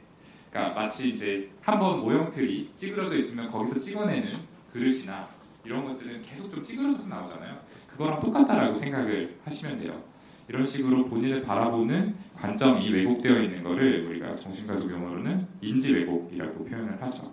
[0.50, 4.32] 그러니까 마치 이제 한 번 모형틀이 찌그러져 있으면 거기서 찍어내는
[4.72, 5.28] 그릇이나
[5.64, 7.56] 이런 것들은 계속 좀 찌그러져서 나오잖아요.
[7.88, 10.02] 그거랑 똑같다라고 생각을 하시면 돼요.
[10.48, 17.32] 이런 식으로 본인을 바라보는 관점이 왜곡되어 있는 거를 우리가 정신과적 용어로는 인지 왜곡이라고 표현을 하죠.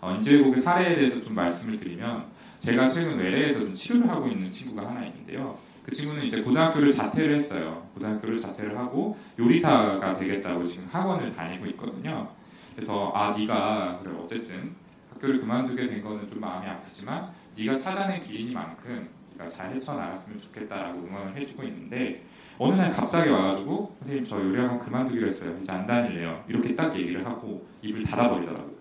[0.00, 2.26] 어, 인지 왜곡의 사례에 대해서 좀 말씀을 드리면
[2.58, 5.56] 제가 최근 외래에서 좀 치료를 하고 있는 친구가 하나 있는데요.
[5.82, 7.86] 그 친구는 이제 고등학교를 자퇴를 했어요.
[7.94, 12.28] 고등학교를 자퇴를 하고 요리사가 되겠다고 지금 학원을 다니고 있거든요.
[12.74, 14.74] 그래서 아 네가 그래 어쨌든
[15.14, 21.36] 학교를 그만두게 된 거는 좀 마음이 아프지만 네가 찾아낸 길이니만큼 네가 잘 헤쳐나갔으면 좋겠다라고 응원을
[21.36, 22.24] 해주고 있는데
[22.58, 25.56] 어느 날 갑자기 와가지고 선생님 저 요리학원 그만두기로 했어요.
[25.62, 26.42] 이제 안 다닐래요.
[26.48, 28.76] 이렇게 딱 얘기를 하고 입을 닫아버리더라고요.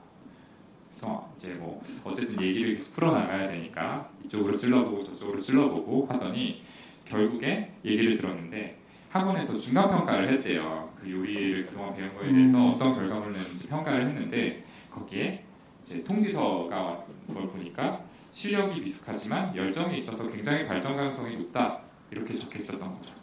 [0.90, 6.64] 그래서 이제 뭐 어쨌든 얘기를 계속 풀어나가야 되니까 이쪽으로 찔러보고 저쪽으로 찔러보고 하더니
[7.04, 8.80] 결국에 얘기를 들었는데
[9.10, 10.90] 학원에서 중간 평가를 했대요.
[11.00, 12.74] 그 요리를 그동안 배운 거에 대해서 음.
[12.74, 15.44] 어떤 결과물을 냈는지 평가를 했는데 거기에
[15.84, 18.02] 이제 통지서가 왔걸 보니까
[18.40, 21.80] 실력이 미숙하지만 열정이 있어서 굉장히 발전 가능성이 높다
[22.12, 23.14] 이렇게 적혀 있었던 거죠.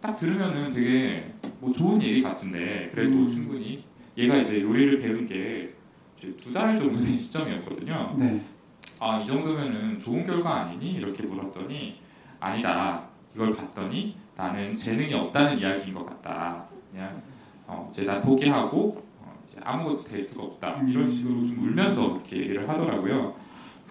[0.00, 3.28] 딱 들으면은 되게 뭐 좋은 얘기 같은데 그래도 음.
[3.28, 3.84] 충분히
[4.16, 5.74] 얘가 이제 요리를 배운 게
[6.18, 8.16] 두 달 정도 된 시점이었거든요.
[8.18, 8.40] 네.
[8.98, 10.92] 아, 이 정도면은 좋은 결과 아니니?
[10.94, 12.00] 이렇게 물었더니
[12.40, 13.04] 아니다.
[13.34, 16.64] 이걸 봤더니 나는 재능이 없다는 이야기인 것 같다.
[16.90, 17.22] 그냥
[17.66, 20.80] 어, 이제 난 포기하고 어, 이제 아무것도 될 수가 없다.
[20.88, 23.36] 이런 식으로 좀 울면서 이렇게 얘기를 하더라고요.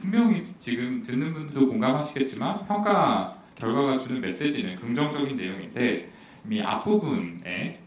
[0.05, 6.11] 분명히 지금 듣는 분들도 공감하시겠지만 평가 결과가 주는 메시지는 긍정적인 내용인데
[6.45, 7.81] 이미 앞부분에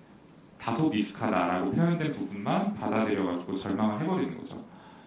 [0.59, 4.65] 다소 미숙하다라고 표현된 부분만 받아들여가지고 절망을 해버리는 거죠.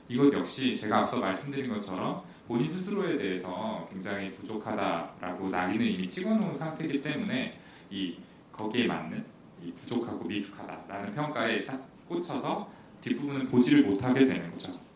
[0.08, 7.02] 이것 역시 제가 앞서 말씀드린 것처럼 본인 스스로에 대해서 굉장히 부족하다라고 낙인을 이미 찍어놓은 상태이기
[7.02, 7.60] 때문에
[7.90, 8.16] 이
[8.54, 9.26] 거기에 맞는
[9.62, 12.70] 이 부족하고 미숙하다라는 평가에 딱 꽂혀서
[13.02, 14.91] 뒷부분을 보지를 못하게 되는 거죠.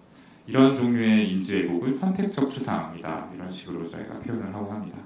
[0.47, 4.99] 이런 종류의 인지 왜곡을 선택적 추상이다 이런 식으로 저희가 표현을 하고 합니다.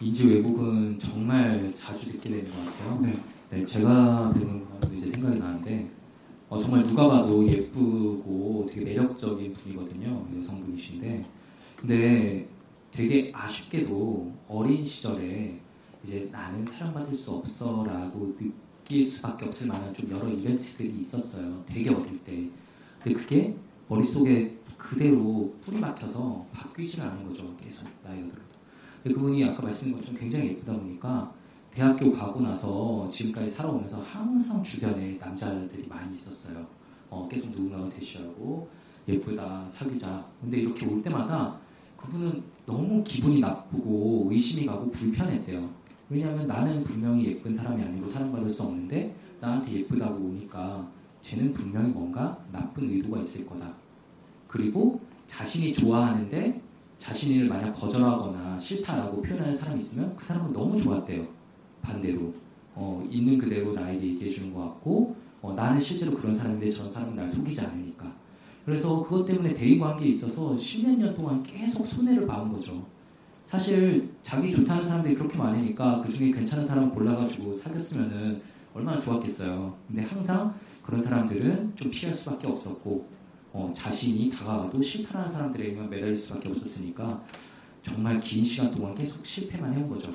[0.00, 3.00] 인지 왜곡은 정말 자주 듣게 되는 것 같아요.
[3.00, 3.18] 네.
[3.50, 5.90] 네, 제가 배우는 사람도 이제 생각이 나는데
[6.48, 10.26] 어, 정말 누가 봐도 예쁘고 되게 매력적인 분이거든요.
[10.36, 11.24] 여성분이신데
[11.76, 12.48] 근데
[12.90, 15.60] 되게 아쉽게도 어린 시절에
[16.02, 21.62] 이제 나는 사랑받을 수 없어라고 느낄 수밖에 없을 만한 좀 여러 이벤트들이 있었어요.
[21.66, 22.48] 되게 어릴 때.
[23.02, 23.56] 근데 그게
[23.90, 27.54] 머릿속에 그대로 뿌리 박혀서 바뀌지를 않은 거죠.
[27.56, 28.50] 계속 나이가 들어도.
[29.02, 31.34] 그분이 아까 말씀드린 것처럼 굉장히 예쁘다 보니까
[31.72, 36.64] 대학교 가고 나서 지금까지 살아오면서 항상 주변에 남자들이 많이 있었어요.
[37.08, 38.68] 어, 계속 누군가가 대시하고
[39.08, 40.24] 예쁘다 사귀자.
[40.40, 41.58] 근데 이렇게 올 때마다
[41.96, 45.68] 그분은 너무 기분이 나쁘고 의심이 가고 불편했대요.
[46.08, 50.88] 왜냐하면 나는 분명히 예쁜 사람이 아니고 사랑받을 수 없는데 나한테 예쁘다고 오니까
[51.22, 53.79] 쟤는 분명히 뭔가 나쁜 의도가 있을 거다.
[54.50, 56.60] 그리고 자신이 좋아하는데
[56.98, 61.24] 자신을 만약 거절하거나 싫다라고 표현하는 사람이 있으면 그 사람은 너무 좋았대요.
[61.80, 62.34] 반대로.
[62.74, 67.14] 어, 있는 그대로 나에게 얘기해 주는 것 같고 어, 나는 실제로 그런 사람인데 저 사람은
[67.14, 68.12] 날 속이지 않으니까.
[68.64, 72.84] 그래서 그것 때문에 대인 관계에 있어서 십몇 년 동안 계속 손해를 봐온 거죠.
[73.44, 78.42] 사실 자기 좋다는 사람들이 그렇게 많으니까 그 중에 괜찮은 사람 골라가지고 사귀었으면은
[78.74, 79.76] 얼마나 좋았겠어요.
[79.86, 83.19] 근데 항상 그런 사람들은 좀 피할 수밖에 없었고
[83.52, 87.22] 어, 자신이 다가가도 싫다라는 사람들에게만 매달릴 수밖에 없었으니까
[87.82, 90.14] 정말 긴 시간 동안 계속 실패만 해온 거죠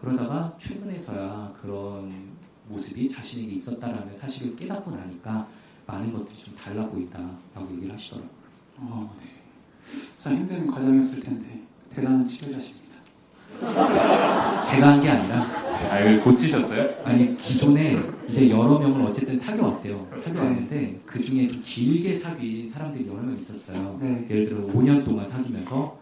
[0.00, 2.34] 그러다가 최근에서야 그런
[2.68, 5.48] 모습이 자신에게 있었다라는 사실을 깨닫고 나니까
[5.86, 8.30] 많은 것들이 좀 달라 보인다라고 얘기를 하시더라고요.
[8.78, 9.30] 어, 네.
[10.18, 12.83] 참 힘든 과정이었을 텐데 대단한 치료자십니다.
[14.62, 15.42] 제가 한 게 아니라
[15.90, 16.90] 아, 이걸 고치셨어요?
[17.04, 17.98] 아니 기존에
[18.28, 20.08] 이제 여러 명을 어쨌든 사귀어왔대요.
[20.16, 23.96] 사귀어왔는데 그 중에 좀 길게 사귄 사람들이 여러 명 있었어요.
[24.00, 24.26] 네.
[24.30, 25.96] 예를 들어 5년 동안 사귀면서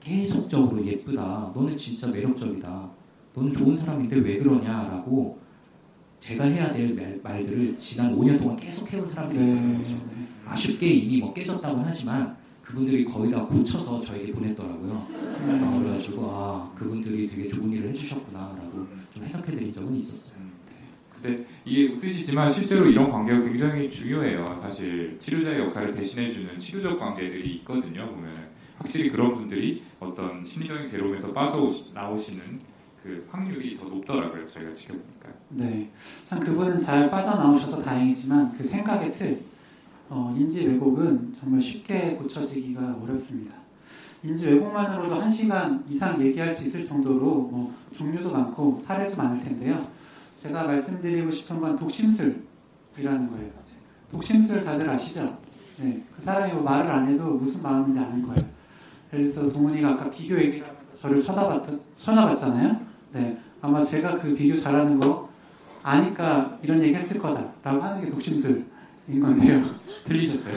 [0.00, 1.52] 계속적으로 예쁘다.
[1.54, 2.88] 너는 진짜 매력적이다.
[3.34, 5.38] 너는 좋은 사람인데 왜 그러냐라고
[6.20, 9.44] 제가 해야 될 말, 말들을 지난 5년 동안 계속 해온 사람들이 네.
[9.50, 9.96] 있었던 거죠.
[10.46, 12.34] 아쉽게 이미 뭐 깨졌다고 하지만
[12.68, 15.06] 그분들이 거의 다 고쳐서 저에게 보냈더라고요.
[15.10, 15.64] 음.
[15.64, 20.46] 어, 그래가지고 아 그분들이 되게 좋은 일을 해주셨구나라고 좀 해석해드린 적은 있었어요.
[21.14, 24.54] 근데 이게 웃으시지만 실제로 이런 관계가 굉장히 중요해요.
[24.60, 28.06] 사실 치료자의 역할을 대신해주는 치료적 관계들이 있거든요.
[28.10, 28.34] 보면
[28.76, 32.60] 확실히 그런 분들이 어떤 심리적인 괴로움에서 빠져나오시는
[33.02, 34.46] 그 확률이 더 높더라고요.
[34.46, 35.28] 저희가 지켜보니까.
[35.48, 35.90] 네.
[36.24, 39.40] 참 그분은 잘 빠져나오셔서 다행이지만 그 생각의 틀,
[40.10, 43.54] 어, 인지 왜곡은 정말 쉽게 고쳐지기가 어렵습니다.
[44.22, 49.86] 인지 왜곡만으로도 한 시간 이상 얘기할 수 있을 정도로 뭐 종류도 많고 사례도 많을 텐데요.
[50.34, 52.42] 제가 말씀드리고 싶은 건 독심술이라는
[52.96, 53.50] 거예요.
[54.10, 55.38] 독심술 다들 아시죠?
[55.76, 56.02] 네.
[56.14, 58.42] 그 사람이 뭐 말을 안 해도 무슨 마음인지 아는 거예요.
[59.10, 60.64] 그래서 동훈이가 아까 비교 하면서
[60.98, 61.64] 저를 쳐다봤,
[61.98, 62.80] 쳐다봤잖아요.
[63.12, 63.38] 네.
[63.60, 65.28] 아마 제가 그 비교 잘하는 거
[65.82, 68.66] 아니까 이런 얘기 했을 거다라고 하는 게 독심술
[69.08, 69.64] 인 건데요.
[70.04, 70.56] 틀리셨어요?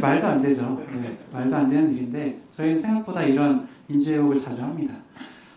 [0.00, 0.82] 말도 안 되죠.
[0.92, 4.94] 네, 말도 안 되는 일인데 저희는 생각보다 이런 인지왜곡을 자주 합니다.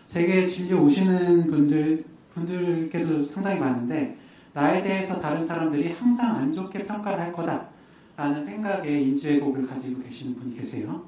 [0.06, 2.04] 제게 진료 오시는 분들
[2.34, 4.16] 분들께도 상당히 많은데
[4.52, 10.56] 나에 대해서 다른 사람들이 항상 안 좋게 평가를 할 거다라는 생각의 인지왜곡을 가지고 계시는 분이
[10.56, 11.04] 계세요.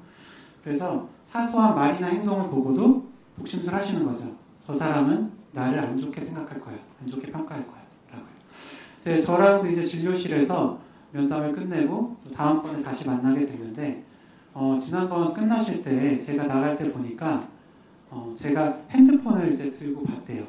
[0.63, 3.07] 그래서 사소한 말이나 행동을 보고도
[3.37, 4.35] 독심술 하시는 거죠.
[4.63, 6.77] 저 사람은 나를 안 좋게 생각할 거야.
[7.01, 7.78] 안 좋게 평가할 거야.
[8.99, 10.79] 제 저랑도 이제 진료실에서
[11.11, 14.03] 면담을 끝내고 또 다음번에 다시 만나게 됐는데
[14.53, 17.47] 어, 지난번 끝나실 때 제가 나갈 때 보니까
[18.09, 20.45] 어, 제가 핸드폰을 이제 들고 봤대요.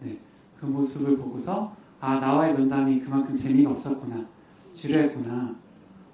[0.00, 0.18] 네,
[0.58, 4.26] 그 모습을 보고서 아 나와의 면담이 그만큼 재미가 없었구나,
[4.72, 5.54] 지루했구나,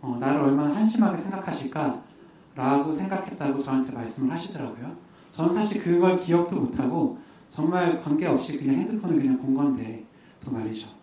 [0.03, 4.97] 어, 나를 얼마나 한심하게 생각하실까라고 생각했다고 저한테 말씀을 하시더라고요.
[5.31, 7.18] 저는 사실 그걸 기억도 못하고
[7.49, 10.05] 정말 관계없이 그냥 핸드폰을 그냥 본 건데
[10.45, 10.98] 또 말이죠.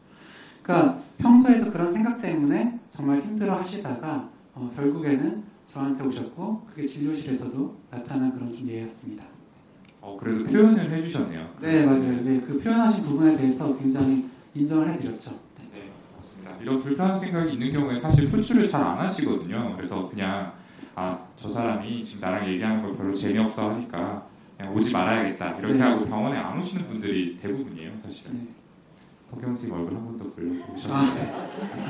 [0.65, 8.33] 그러니까 평소에도 그런 생각 때문에 정말 힘들어 하시다가 어, 결국에는 저한테 오셨고 그게 진료실에서도 나타난
[8.33, 9.23] 그런 좀 예였습니다.
[10.01, 11.49] 어, 그래도 표현을 해주셨네요.
[11.61, 12.23] 네 맞아요.
[12.23, 15.31] 네, 그 표현하신 부분에 대해서 굉장히 인정을 해드렸죠.
[15.59, 15.69] 네.
[15.73, 16.51] 네, 맞습니다.
[16.61, 19.73] 이런 불편한 생각이 있는 경우에 사실 표출을 잘 안 하시거든요.
[19.75, 20.51] 그래서 그냥
[20.95, 24.25] 아 저 사람이 지금 나랑 얘기하는 거 별로 재미없어 하니까
[24.57, 25.79] 그냥 오지 말아야겠다 이렇게 네.
[25.81, 28.33] 하고 병원에 안 오시는 분들이 대부분이에요, 사실은.
[28.33, 28.47] 네.
[29.31, 30.93] 허경 씨 얼굴 한번더 보여주셨어요.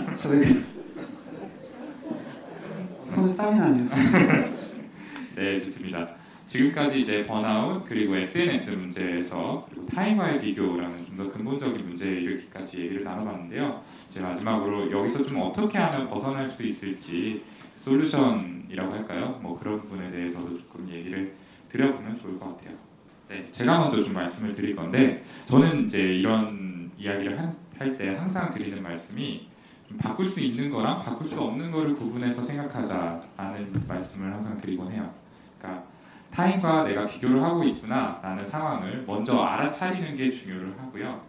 [0.07, 0.43] 아, 저희
[3.05, 3.89] 손에 땀이 나네요.
[5.35, 6.15] 네, 좋습니다.
[6.47, 13.03] 지금까지 이제 번아웃 그리고 SNS 문제에서 그리고 타인과의 비교라는 좀 더 근본적인 문제에 이르기까지 얘기를
[13.05, 13.81] 나눠봤는데요.
[14.09, 17.41] 이제 마지막으로 여기서 좀 어떻게 하면 벗어날 수 있을지
[17.85, 19.39] 솔루션이라고 할까요?
[19.41, 21.33] 뭐 그런 부분에 대해서도 조금 얘기를
[21.69, 22.75] 드려보면 좋을 것 같아요.
[23.29, 28.81] 네, 제가 먼저 좀 말씀을 드릴 건데 저는 이제 이런 이야기를 할 때 항상 드리는
[28.81, 29.47] 말씀이
[29.89, 35.11] 좀 바꿀 수 있는 거랑 바꿀 수 없는 거를 구분해서 생각하자라는 말씀을 항상 드리곤 해요.
[35.59, 35.83] 그러니까
[36.31, 41.21] 타인과 내가 비교를 하고 있구나라는 상황을 먼저 알아차리는 게 중요를 하고요.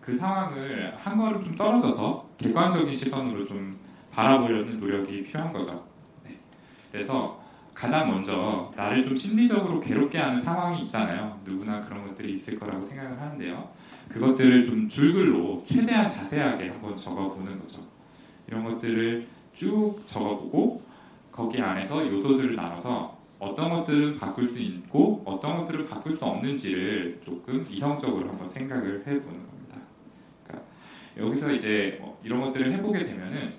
[0.00, 3.78] 그 상황을 한 걸음 좀 떨어져서 객관적인 시선으로 좀
[4.12, 5.84] 바라보려는 노력이 필요한 거죠.
[6.22, 6.38] 네.
[6.92, 11.40] 그래서 가장 먼저 나를 좀 심리적으로 괴롭게 하는 상황이 있잖아요.
[11.44, 13.68] 누구나 그런 것들이 있을 거라고 생각을 하는데요.
[14.08, 17.80] 그것들을 좀 줄글로 최대한 자세하게 한번 적어보는 거죠.
[18.46, 20.82] 이런 것들을 쭉 적어보고
[21.32, 27.64] 거기 안에서 요소들을 나눠서 어떤 것들은 바꿀 수 있고 어떤 것들은 바꿀 수 없는지를 조금
[27.68, 29.78] 이성적으로 한번 생각을 해보는 겁니다.
[30.44, 30.68] 그러니까
[31.18, 33.54] 여기서 이제 뭐 이런 것들을 해보게 되면은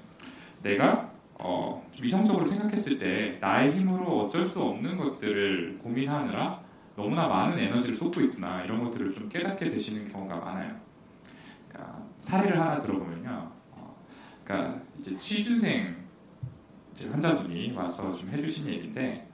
[0.64, 6.65] 내가 어, 좀 이성적으로 생각했을 때 나의 힘으로 어쩔 수 없는 것들을 고민하느라
[6.96, 10.80] 너무나 많은 에너지를 쏟고 있구나 이런 것들을 좀 깨닫게 되시는 경우가 많아요.
[11.68, 13.52] 그러니까 사례를 하나 들어보면요.
[13.72, 13.96] 어,
[14.44, 15.96] 그러니까 이제 취준생
[16.94, 19.28] 이제 환자분이 와서 좀 해주신 얘기인데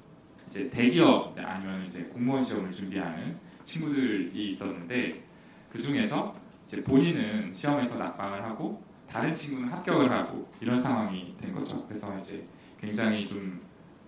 [0.47, 5.23] 이제 대기업 아니면 이제 공무원 시험을 준비하는 친구들이 있었는데
[5.69, 6.33] 그 중에서
[6.65, 11.85] 이제 본인은 시험에서 낙방을 하고 다른 친구는 합격을 하고 이런 상황이 된 거죠.
[11.85, 12.47] 그래서 이제
[12.79, 13.61] 굉장히 좀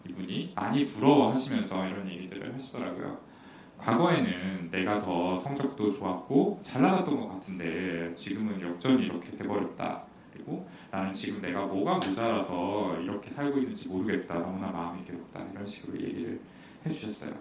[0.08, 3.33] 이분이 많이 부러워하시면서 이런 얘기들을 하시더라고요.
[3.78, 10.04] 과거에는 내가 더 성적도 좋았고 잘 나갔던 것 같은데 지금은 역전이 이렇게 돼버렸다.
[10.32, 14.40] 그리고 나는 지금 내가 뭐가 모자라서 이렇게 살고 있는지 모르겠다.
[14.40, 15.44] 너무나 마음이 괴롭다.
[15.52, 16.40] 이런 식으로 얘기를
[16.86, 17.34] 해주셨어요.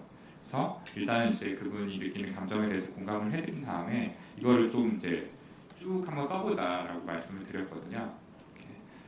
[0.42, 5.30] 그래서 일단 이제 그분이 느끼는 감정에 대해서 공감을 해드린 다음에 이거를 좀 이제
[5.78, 8.12] 쭉 한번 써보자라고 말씀을 드렸거든요.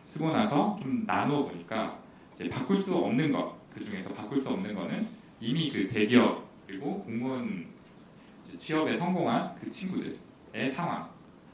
[0.04, 1.98] 쓰고 나서 좀 나누어 보니까
[2.34, 5.06] 이제 바꿀 수 없는 것, 그 중에서 바꿀 수 없는 거는
[5.40, 6.43] 이미 그 대기업
[6.74, 7.66] 그리고 공무원
[8.58, 11.08] 취업에 성공한 그 친구들의 상황.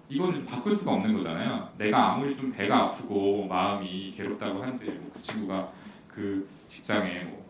[0.08, 1.68] 이거는 바꿀 수가 없는 거잖아요.
[1.76, 5.70] 내가 아무리 좀 배가 아프고 마음이 괴롭다고 한들 뭐그 친구가
[6.08, 7.46] 그 직장에 뭐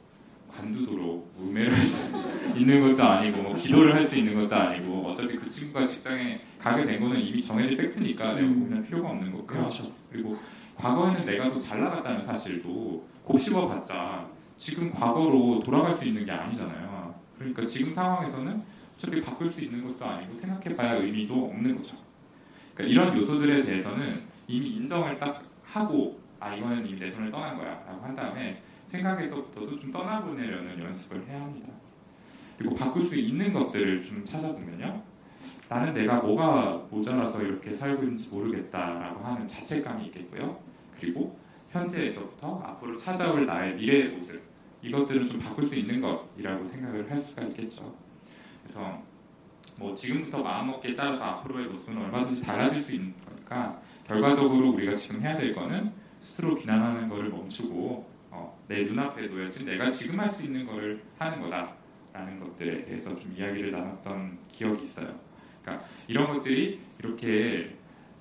[0.48, 2.12] 관두도록 뭐 음해를 할 수
[2.56, 6.84] 있는 것도 아니고 뭐 기도를 할 수 있는 것도 아니고 어차피 그 친구가 직장에 가게
[6.84, 8.60] 된 거는 이미 정해진 팩트니까 내가 음.
[8.60, 9.46] 고민할 필요가 없는 거고요.
[9.46, 9.84] 그렇죠.
[10.10, 10.36] 그리고
[10.76, 14.26] 과거에는 내가 더 잘 나갔다는 사실도 곱씹어봤자
[14.58, 16.99] 지금 과거로 돌아갈 수 있는 게 아니잖아요.
[17.40, 18.62] 그러니까 지금 상황에서는
[18.94, 21.96] 어차피 바꿀 수 있는 것도 아니고 생각해봐야 의미도 없는 거죠.
[22.74, 28.04] 그러니까 이런 요소들에 대해서는 이미 인정을 딱 하고 아 이거는 이미 내 손을 떠난 거야라고
[28.04, 31.72] 한 다음에 생각에서부터도 좀 떠나보내려는 연습을 해야 합니다.
[32.58, 35.02] 그리고 바꿀 수 있는 것들을 좀 찾아보면요.
[35.70, 40.60] 나는 내가 뭐가 모자라서 이렇게 살고 있는지 모르겠다라고 하는 자책감이 있겠고요.
[40.98, 41.38] 그리고
[41.70, 44.49] 현재에서부터 앞으로 찾아올 나의 미래의 모습
[44.82, 47.94] 이것들은 좀 바꿀 수 있는 것이라고 생각을 할 수가 있겠죠.
[48.62, 49.02] 그래서
[49.76, 55.36] 뭐 지금부터 마음먹기에 따라서 앞으로의 모습은 얼마든지 달라질 수 있는 거니까 결과적으로 우리가 지금 해야
[55.36, 60.66] 될 거는 스스로 비난하는 거를 멈추고 어, 내 눈앞에 놓여진 내가 지금 할 수 있는
[60.66, 65.14] 거를 하는 거다라는 것들에 대해서 좀 이야기를 나눴던 기억이 있어요.
[65.62, 67.62] 그러니까 이런 것들이 이렇게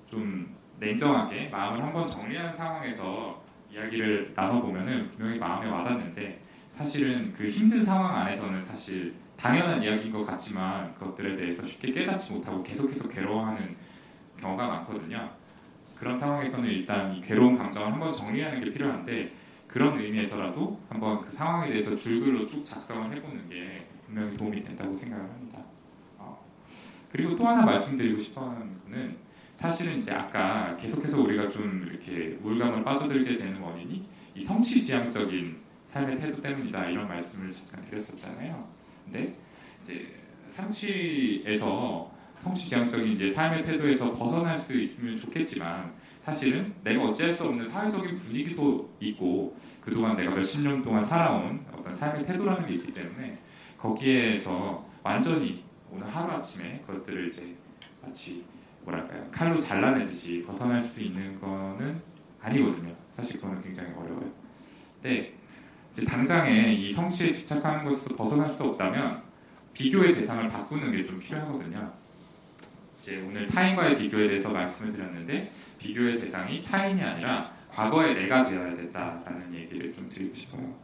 [0.06, 3.42] 좀 냉정하게 마음을 한번 정리하는 상황에서
[3.72, 10.94] 이야기를 나눠보면은 분명히 마음에 와닿는데 사실은 그 힘든 상황 안에서는 사실 당연한 이야기인 것 같지만
[10.94, 13.76] 그것들에 대해서 쉽게 깨닫지 못하고 계속해서 괴로워하는
[14.38, 15.30] 경우가 많거든요.
[15.98, 19.34] 그런 상황에서는 일단 이 괴로운 감정을 한번 정리하는 게 필요한데
[19.66, 25.24] 그런 의미에서라도 한번 그 상황에 대해서 줄글로 쭉 작성을 해보는 게 분명히 도움이 된다고 생각을
[25.24, 25.62] 합니다.
[26.18, 26.44] 어,
[27.12, 29.16] 그리고 또 하나 말씀드리고 싶어하는 거는
[29.54, 35.59] 사실은 이제 아까 계속해서 우리가 좀 이렇게 우울감을 빠져들게 되는 원인이 이 성취지향적인
[35.90, 38.64] 삶의 태도 때문이다 이런 말씀을 잠깐 드렸었잖아요.
[39.04, 39.34] 근데
[39.82, 40.14] 이제
[40.52, 48.14] 상취에서 성취지향적인 이제 삶의 태도에서 벗어날 수 있으면 좋겠지만 사실은 내가 어찌할 수 없는 사회적인
[48.14, 53.38] 분위기도 있고 그동안 내가 몇십 년 동안 살아온 어떤 삶의 태도라는 게 있기 때문에
[53.76, 57.56] 거기에서 완전히 오늘 하루 아침에 그것들을 이제
[58.00, 58.44] 마치
[58.84, 62.00] 뭐랄까요 칼로 잘라내듯이 벗어날 수 있는 거는
[62.40, 62.94] 아니거든요.
[63.10, 64.30] 사실 그거는 굉장히 어려워요.
[65.02, 65.39] 근데
[66.04, 69.22] 당장에 이 성취에 집착하는 것에서 벗어날 수 없다면
[69.74, 71.92] 비교의 대상을 바꾸는 게 좀 필요하거든요.
[72.96, 79.54] 이제 오늘 타인과의 비교에 대해서 말씀을 드렸는데 비교의 대상이 타인이 아니라 과거의 내가 되어야 된다라는
[79.54, 80.74] 얘기를 좀 드리고 싶어요.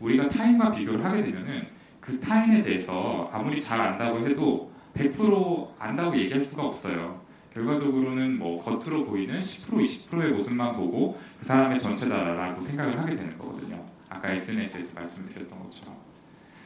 [0.00, 1.68] 우리가 타인과 비교를 하게 되면은
[2.00, 7.24] 그 타인에 대해서 아무리 잘 안다고 해도 100% 안다고 얘기할 수가 없어요.
[7.54, 9.70] 결과적으로는 뭐 겉으로 보이는 10%
[10.10, 13.82] 20%의 모습만 보고 그 사람의 전체다라고 생각을 하게 되는 거거든요.
[14.08, 15.96] 아까 SNS에서 말씀드렸던 것처럼.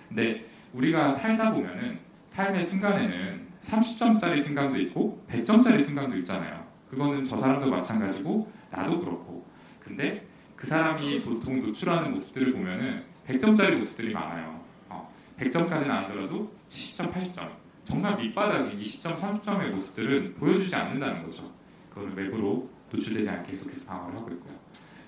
[0.08, 6.66] 근데 우리가 살다 보면은 삶의 순간에는 30점짜리 순간도 있고 100점짜리 순간도 있잖아요.
[6.88, 9.46] 그거는 저 사람도 마찬가지고 나도 그렇고.
[9.78, 10.26] 근데
[10.56, 14.60] 그 사람이 보통 노출하는 모습들을 보면은 100점짜리 모습들이 많아요.
[14.88, 17.50] 어, 100점까지는 아니더라도 70점, 80점.
[17.84, 21.50] 정말 밑바닥인 20점, 30점의 모습들은 보여주지 않는다는 거죠.
[21.88, 24.54] 그거는 외부로 노출되지 않게 계속해서 방어를 하고 있고요.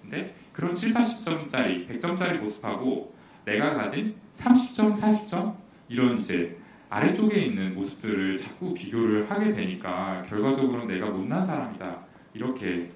[0.00, 5.54] 근데 그런 7, 80점짜리, 100점짜리 모습하고 내가 가진 30점, 40점
[5.88, 11.98] 이런 이제 아래쪽에 있는 모습들을 자꾸 비교를 하게 되니까 결과적으로 내가 못난 사람이다
[12.34, 12.90] 이렇게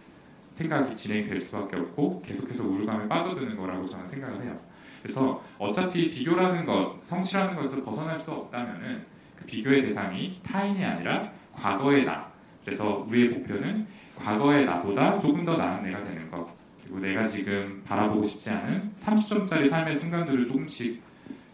[0.52, 4.58] 생각이 진행될 수밖에 없고 계속해서 우울감에 빠져드는 거라고 저는 생각을 해요.
[5.02, 9.04] 그래서 어차피 비교라는 것, 성취라는 것에서 벗어날 수 없다면은
[9.36, 12.30] 그 비교의 대상이 타인이 아니라 과거의 나.
[12.64, 13.86] 그래서 우리의 목표는
[14.16, 16.55] 과거의 나보다 조금 더 나은 내가 되는 것.
[16.86, 21.02] 그리고 내가 지금 바라보고 싶지 않은 30점짜리 삶의 순간들을 조금씩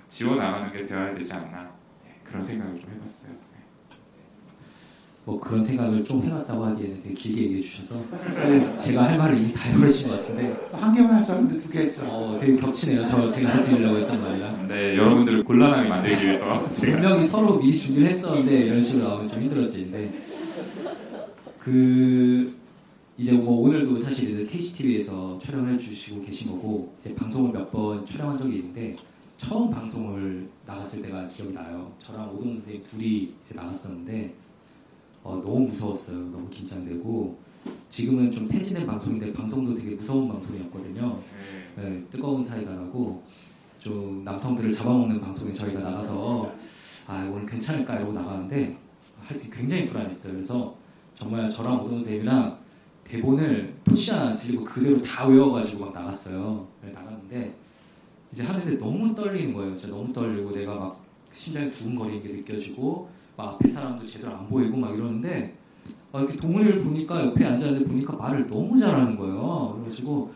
[0.09, 1.71] 지워 나가는 게 되어야 되지 않나
[2.05, 3.31] 네, 그런 생각을 좀 해봤어요.
[3.31, 3.39] 네.
[5.25, 8.05] 뭐 그런 생각을 좀 해봤다고 하기에는 되게 길게 얘기해 주셔서
[8.45, 8.77] 네.
[8.77, 11.79] 제가 할 말을 이미 다 해버리신 것 같은데 또한 개만 할 줄 알았는데 두 개
[11.81, 12.05] 했죠.
[12.05, 13.05] 어, 되게 겹치네요.
[13.07, 18.53] 저 제가 해드리려고 했던 말이랑 네, 여러분들을 곤란하게 만들기 위해서 분명히 서로 미리 준비를 했었는데
[18.67, 20.13] 이런 식으로 나오면 좀 힘들어지는데
[21.59, 22.55] 그
[23.19, 28.57] 이제 뭐 오늘도 사실 KCTV에서 촬영을 해주시고 계신 거고 이제 방송을 몇 번 촬영한 적이
[28.59, 28.97] 있는데
[29.37, 31.93] 처음 방송을 나갔을 때가 기억이 나요.
[31.99, 34.35] 저랑 오동 선생님 둘이 이제 나갔었는데
[35.25, 36.17] 어, 너무 무서웠어요.
[36.19, 37.39] 너무 긴장되고
[37.89, 41.21] 지금은 좀 폐지된 방송인데 방송도 되게 무서운 방송이었거든요.
[41.77, 43.23] 네, 네, 뜨거운 사이다라고
[43.79, 46.53] 좀 남성들을 잡아먹는 방송에 저희가 나가서
[47.07, 48.77] 아 오늘 괜찮을까 이러고 나가는데
[49.21, 50.35] 하여튼 굉장히 불안했어요.
[50.35, 50.75] 그래서
[51.15, 52.62] 정말 저랑 오동 선생님이랑
[53.05, 56.67] 대본을 토시 하나 안 틀리고 그대로 다 외워가지고 막 나갔어요.
[56.81, 57.55] 그래 나갔는데
[58.33, 59.75] 이제 하는데 너무 떨리는 거예요.
[59.77, 64.77] 진짜 너무 떨리고 내가 막 심장이 두근거리는 게 느껴지고 막 앞에 사람도 제대로 안 보이고
[64.77, 65.57] 막 이러는데
[66.13, 69.75] 아, 이렇게 동훈이를 보니까 옆에 앉았는데 보니까 말을 너무 잘하는 거예요.
[69.77, 70.33] 그래가지고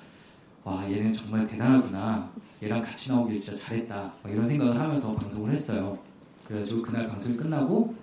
[0.64, 2.30] 와 얘는 정말 대단하구나.
[2.62, 4.12] 얘랑 같이 나오길 진짜 잘했다.
[4.22, 5.98] 막 이런 생각을 하면서 방송을 했어요.
[6.46, 7.94] 그래가지고 그날 방송이 끝나고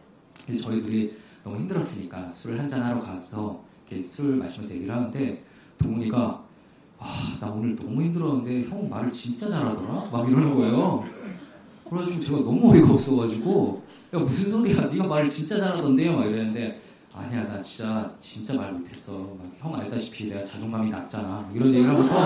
[0.48, 1.12] 이제 저희 둘이
[1.44, 5.44] 너무 힘들었으니까 술을 한잔 하러 가서 이렇게 술 마시면서 얘기를 하는데
[5.78, 6.44] 동훈이가
[7.00, 10.10] 아, 나 오늘 너무 힘들었는데 형 말을 진짜 잘하더라?
[10.12, 11.04] 막 이러는 거예요.
[11.90, 13.84] 그래가지고 제가 너무 어이가 없어가지고
[14.16, 14.86] 야 무슨 소리야?
[14.88, 16.16] 네가 말을 진짜 잘하던데요?
[16.16, 16.82] 막 이랬는데
[17.14, 19.14] 아니야 나 진짜 진짜 말 못했어.
[19.20, 21.28] 막 형 알다시피 내가 자존감이 낮잖아.
[21.28, 22.18] 막 이런 얘기를 하면서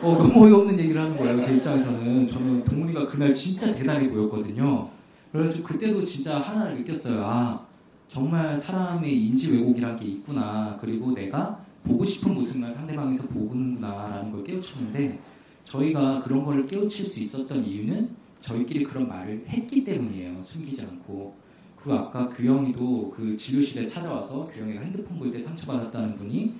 [0.00, 1.40] 어, 너무 어이없는 얘기를 하는 거예요.
[1.40, 4.88] 제 입장에서는 저는 동훈이가 그날 진짜 대단해 보였거든요.
[5.32, 7.22] 그래가지고 그때도 진짜 하나를 느꼈어요.
[7.24, 7.60] 아
[8.08, 10.78] 정말 사람의 인지 왜곡이란 게 있구나.
[10.80, 15.20] 그리고 내가 보고 싶은 모습만 상대방에서 보는구나라는 걸 깨우쳤는데
[15.64, 20.40] 저희가 그런 거를 깨우칠 수 있었던 이유는 저희끼리 그런 말을 했기 때문이에요.
[20.42, 21.36] 숨기지 않고.
[21.76, 26.54] 그리고 아까 규영이도 그 진료실에 찾아와서 규영이가 핸드폰 볼 때 상처받았다는 분이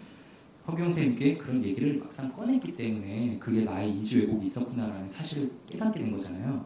[0.66, 6.12] 허경 선생님께 그런 얘기를 막상 꺼냈기 때문에 그게 나의 인지 왜곡이 있었구나라는 사실을 깨닫게 된
[6.12, 6.64] 거잖아요.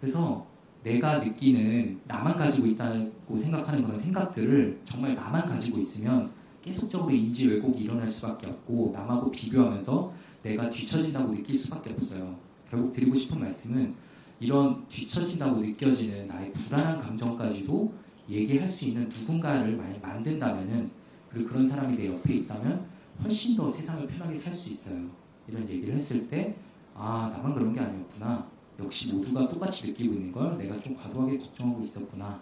[0.00, 0.46] 그래서
[0.82, 6.30] 내가 느끼는 나만 가지고 있다고 생각하는 그런 생각들을 정말 나만 가지고 있으면
[6.60, 10.12] 계속적으로 인지 왜곡이 일어날 수밖에 없고 남하고 비교하면서
[10.42, 12.36] 내가 뒤처진다고 느낄 수밖에 없어요.
[12.68, 13.94] 결국 드리고 싶은 말씀은
[14.40, 17.92] 이런 뒤처진다고 느껴지는 나의 불안한 감정까지도
[18.28, 20.90] 얘기할 수 있는 누군가를 많이 만든다면은
[21.30, 22.86] 그리고 그런 사람이 내 옆에 있다면
[23.22, 25.08] 훨씬 더 세상을 편하게 살 수 있어요.
[25.48, 26.56] 이런 얘기를 했을 때
[26.94, 28.46] 아 나만 그런 게 아니었구나.
[28.82, 32.40] 역시 모두가 똑같이 느끼고 있는 걸 내가 좀 과도하게 걱정하고 있었구나.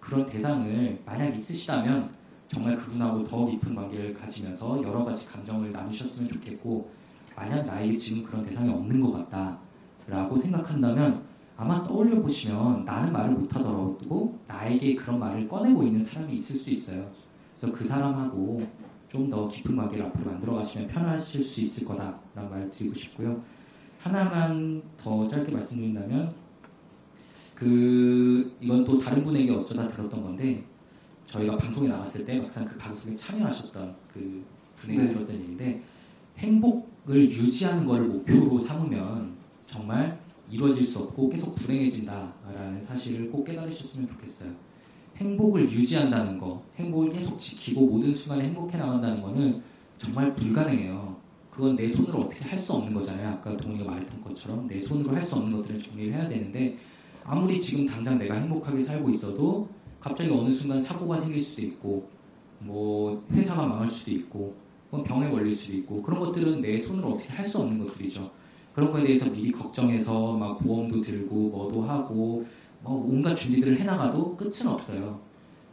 [0.00, 2.10] 그런 대상을 만약 있으시다면
[2.48, 6.90] 정말 그분하고 더 깊은 관계를 가지면서 여러 가지 감정을 나누셨으면 좋겠고
[7.34, 9.58] 만약 나에게 지금 그런 대상이 없는 것 같다
[10.06, 11.24] 라고 생각한다면
[11.56, 17.10] 아마 떠올려 보시면 나는 말을 못하더라도 나에게 그런 말을 꺼내고 있는 사람이 있을 수 있어요.
[17.54, 18.66] 그래서 그 사람하고
[19.12, 23.42] 좀 더 깊은 관계를 앞으로 만들어 가시면 편하실 수 있을 거다라는 말 드리고 싶고요.
[24.02, 26.34] 하나만 더 짧게 말씀드린다면
[27.54, 30.64] 그 이건 또 다른 분에게 어쩌다 들었던 건데
[31.26, 34.44] 저희가 방송에 나갔을 때 막상 그 방송에 참여하셨던 그
[34.76, 35.06] 분에게 네.
[35.12, 35.82] 들었던 얘기인데
[36.38, 39.34] 행복을 유지하는 것을 목표로 삼으면
[39.66, 44.50] 정말 이루어질 수 없고 계속 불행해진다라는 사실을 꼭 깨달으셨으면 좋겠어요.
[45.16, 49.62] 행복을 유지한다는 거, 행복을 계속 지키고 모든 순간에 행복해 나간다는 거는
[49.96, 51.11] 정말 불가능해요.
[51.52, 53.28] 그건 내 손으로 어떻게 할 수 없는 거잖아요.
[53.28, 56.78] 아까 동훈이가 말했던 것처럼 내 손으로 할 수 없는 것들을 정리를 해야 되는데
[57.24, 59.68] 아무리 지금 당장 내가 행복하게 살고 있어도
[60.00, 62.08] 갑자기 어느 순간 사고가 생길 수도 있고
[62.60, 64.54] 뭐 회사가 망할 수도 있고
[64.90, 68.30] 뭐 병에 걸릴 수도 있고 그런 것들은 내 손으로 어떻게 할 수 없는 것들이죠.
[68.74, 72.46] 그런 거에 대해서 미리 걱정해서 막 보험도 들고 뭐도 하고
[72.80, 75.20] 뭐 온갖 준비들을 해나가도 끝은 없어요.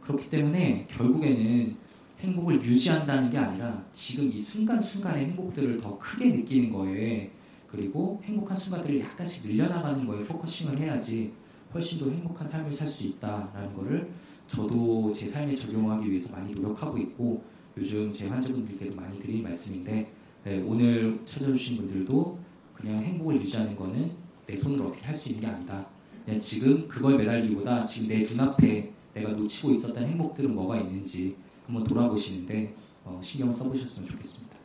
[0.02, 1.76] 그렇기 때문에 결국에는
[2.20, 7.30] 행복을 유지한다는 게 아니라 지금 이 순간순간의 행복들을 더 크게 느끼는 거에
[7.66, 11.32] 그리고 행복한 순간들을 약간씩 늘려나가는 거에 focusing을 해야지
[11.72, 14.10] 훨씬 더 행복한 삶을 살 수 있다라는 거를
[14.48, 17.44] 저도 제 삶에 적용하기 위해서 많이 노력하고 있고
[17.76, 20.12] 요즘 제 환자분들께도 많이 드리는 말씀인데
[20.44, 22.38] 네, 오늘 찾아주신 분들도
[22.74, 24.10] 그냥 행복을 유지하는 거는
[24.46, 25.86] 내 손으로 어떻게 할 수 있는 게 아니다.
[26.24, 31.36] 그냥 지금 그걸 매달리기보다 지금 내 눈앞에 내가 놓치고 있었던 행복들은 뭐가 있는지
[31.70, 34.56] 한번 돌아보시는데 어, 신경을 써보셨으면 좋겠습니다.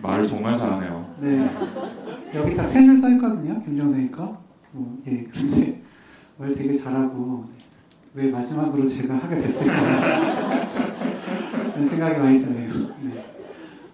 [0.00, 1.14] 말을 정말 잘하네요.
[1.20, 1.50] 네.
[2.34, 3.62] 여기 다 세 줄 써 있거든요.
[3.62, 4.42] 김정선이 거.
[4.72, 5.24] 뭐, 예.
[5.30, 5.82] 그런데
[6.38, 7.54] 말 되게 잘하고 네.
[8.14, 10.64] 왜 마지막으로 제가 하게 됐을까?
[11.74, 12.72] 그런 생각이 많이 드네요.
[13.02, 13.34] 네.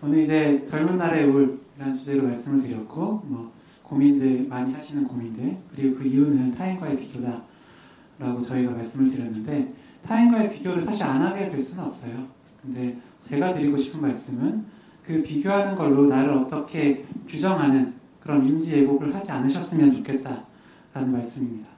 [0.03, 3.53] 오늘 이제 젊은 날의 우울이라는 주제로 말씀을 드렸고, 뭐
[3.83, 9.75] 고민들 많이 하시는 고민들 그리고 그 이유는 타인과의 비교다라고 저희가 말씀을 드렸는데
[10.07, 12.27] 타인과의 비교를 사실 안 하게 될 수는 없어요.
[12.63, 14.65] 근데 제가 드리고 싶은 말씀은
[15.03, 21.69] 그 비교하는 걸로 나를 어떻게 규정하는 그런 인지 예곡을 하지 않으셨으면 좋겠다라는 말씀입니다.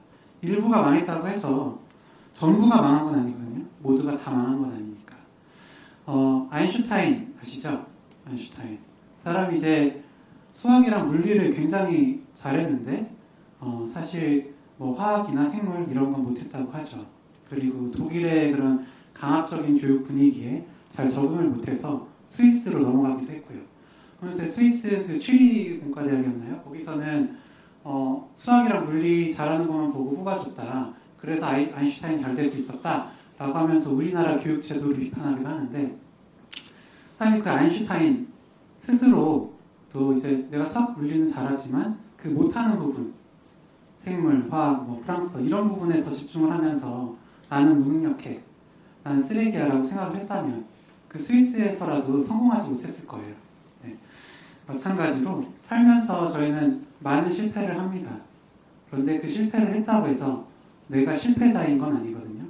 [0.41, 1.79] 일부가 망했다고 해서
[2.33, 3.65] 전부가 망한 건 아니거든요.
[3.81, 5.15] 모두가 다 망한 건 아니니까.
[6.05, 7.85] 어, 아인슈타인 아시죠?
[8.27, 8.79] 아인슈타인.
[9.17, 10.03] 사람이 이제
[10.51, 13.15] 수학이랑 물리를 굉장히 잘했는데
[13.59, 17.05] 어, 사실 뭐 화학이나 생물 이런 건 못했다고 하죠.
[17.49, 23.59] 그리고 독일의 그런 강압적인 교육 분위기에 잘 적응을 못해서 스위스로 넘어가기도 했고요.
[24.19, 26.61] 그래서 스위스 그 취리 공과대학이었나요?
[26.61, 27.37] 거기서는
[27.83, 30.93] 어, 수학이랑 물리 잘하는 것만 보고 뽑아줬다.
[31.17, 33.11] 그래서 아이, 아인슈타인이 잘될 수 있었다.
[33.37, 35.97] 라고 하면서 우리나라 교육 제도를 비판하기도 하는데
[37.17, 38.27] 사실 그 아인슈타인
[38.77, 39.53] 스스로
[39.91, 43.13] 또 이제 내가 수학 물리는 잘하지만 그 못하는 부분
[43.97, 47.15] 생물, 화학, 뭐 프랑스어 이런 부분에 더 집중을 하면서
[47.53, 48.41] 나는 무능력해
[49.03, 50.65] 나는 쓰레기야 라고 생각을 했다면
[51.07, 53.35] 그 스위스에서라도 성공하지 못했을 거예요.
[53.83, 53.95] 네.
[54.65, 58.17] 마찬가지로 살면서 저희는 많은 실패를 합니다.
[58.89, 60.47] 그런데 그 실패를 했다고 해서
[60.87, 62.43] 내가 실패자인 건 아니거든요.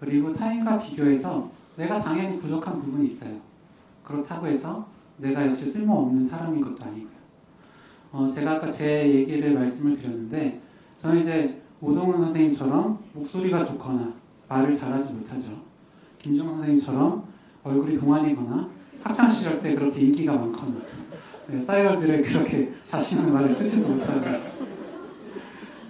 [0.00, 3.40] 그리고 타인과 비교해서 내가 당연히 부족한 부분이 있어요.
[4.04, 4.86] 그렇다고 해서
[5.16, 7.20] 내가 역시 쓸모없는 사람인 것도 아니고요.
[8.12, 10.60] 어, 제가 아까 제 얘기를 말씀을 드렸는데
[10.98, 14.12] 저는 이제 오동훈 선생님처럼 목소리가 좋거나
[14.48, 15.50] 말을 잘하지 못하죠.
[16.18, 17.24] 김종원 선생님처럼
[17.64, 18.68] 얼굴이 동안이거나
[19.02, 20.76] 학창 시절 때 그렇게 인기가 많거나
[21.46, 24.20] 네, 싸이월들에 그렇게 자신의 말을 쓰지도 못하고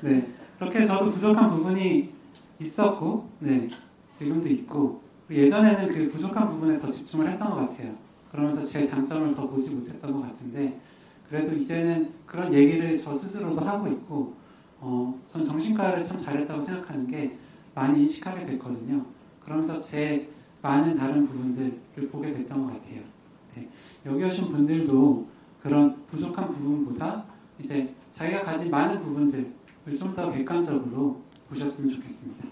[0.03, 2.11] 네 그렇게 저도 부족한 부분이
[2.61, 3.69] 있었고 네
[4.17, 5.01] 지금도 있고
[5.31, 7.95] 예전에는 그 부족한 부분에 더 집중을 했던 것 같아요.
[8.31, 10.79] 그러면서 제 장점을 더 보지 못했던 것 같은데
[11.29, 14.35] 그래도 이제는 그런 얘기를 저 스스로도 하고 있고
[14.81, 17.37] 어, 전 정신과를 참 잘했다고 생각하는 게
[17.75, 19.05] 많이 인식하게 됐거든요.
[19.45, 20.29] 그러면서 제
[20.63, 23.01] 많은 다른 부분들을 보게 됐던 것 같아요.
[23.55, 23.69] 네.
[24.07, 25.27] 여기 오신 분들도
[25.61, 27.25] 그런 부족한 부분보다
[27.59, 29.53] 이제 자기가 가진 많은 부분들을
[29.99, 32.45] 좀 더 객관적으로 보셨으면 좋겠습니다.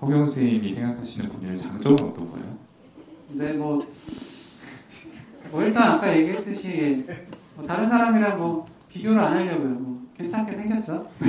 [0.00, 2.58] 허경 선생님이 생각하시는 본인의 장점은 어떤 거예요?
[3.28, 3.84] 근데 뭐,
[5.50, 7.04] 뭐 일단 아까 얘기했듯이
[7.56, 9.68] 뭐 다른 사람이랑 뭐 비교를 안 하려고요.
[9.70, 11.08] 뭐 괜찮게 생겼죠?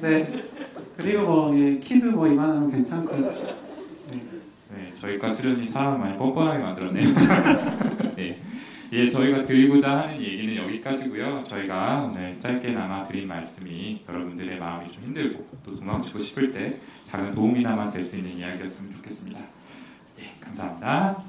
[0.00, 0.44] 네.
[0.96, 3.16] 그리고 뭐 예, 키도 뭐 이만하면 괜찮고.
[3.16, 3.56] 네.
[4.74, 7.14] 네, 저희과 수련이 사람 많이 뻔뻔하게 만들었네요.
[8.16, 8.40] 네.
[8.92, 11.44] 예, 저희가 드리고자 하는 얘기는 여기까지고요.
[11.44, 17.90] 저희가 오늘 짧게나마 드린 말씀이 여러분들의 마음이 좀 힘들고 또 도망치고 싶을 때 작은 도움이나마
[17.90, 19.40] 될 수 있는 이야기였으면 좋겠습니다.
[20.18, 21.22] 예, 감사합니다.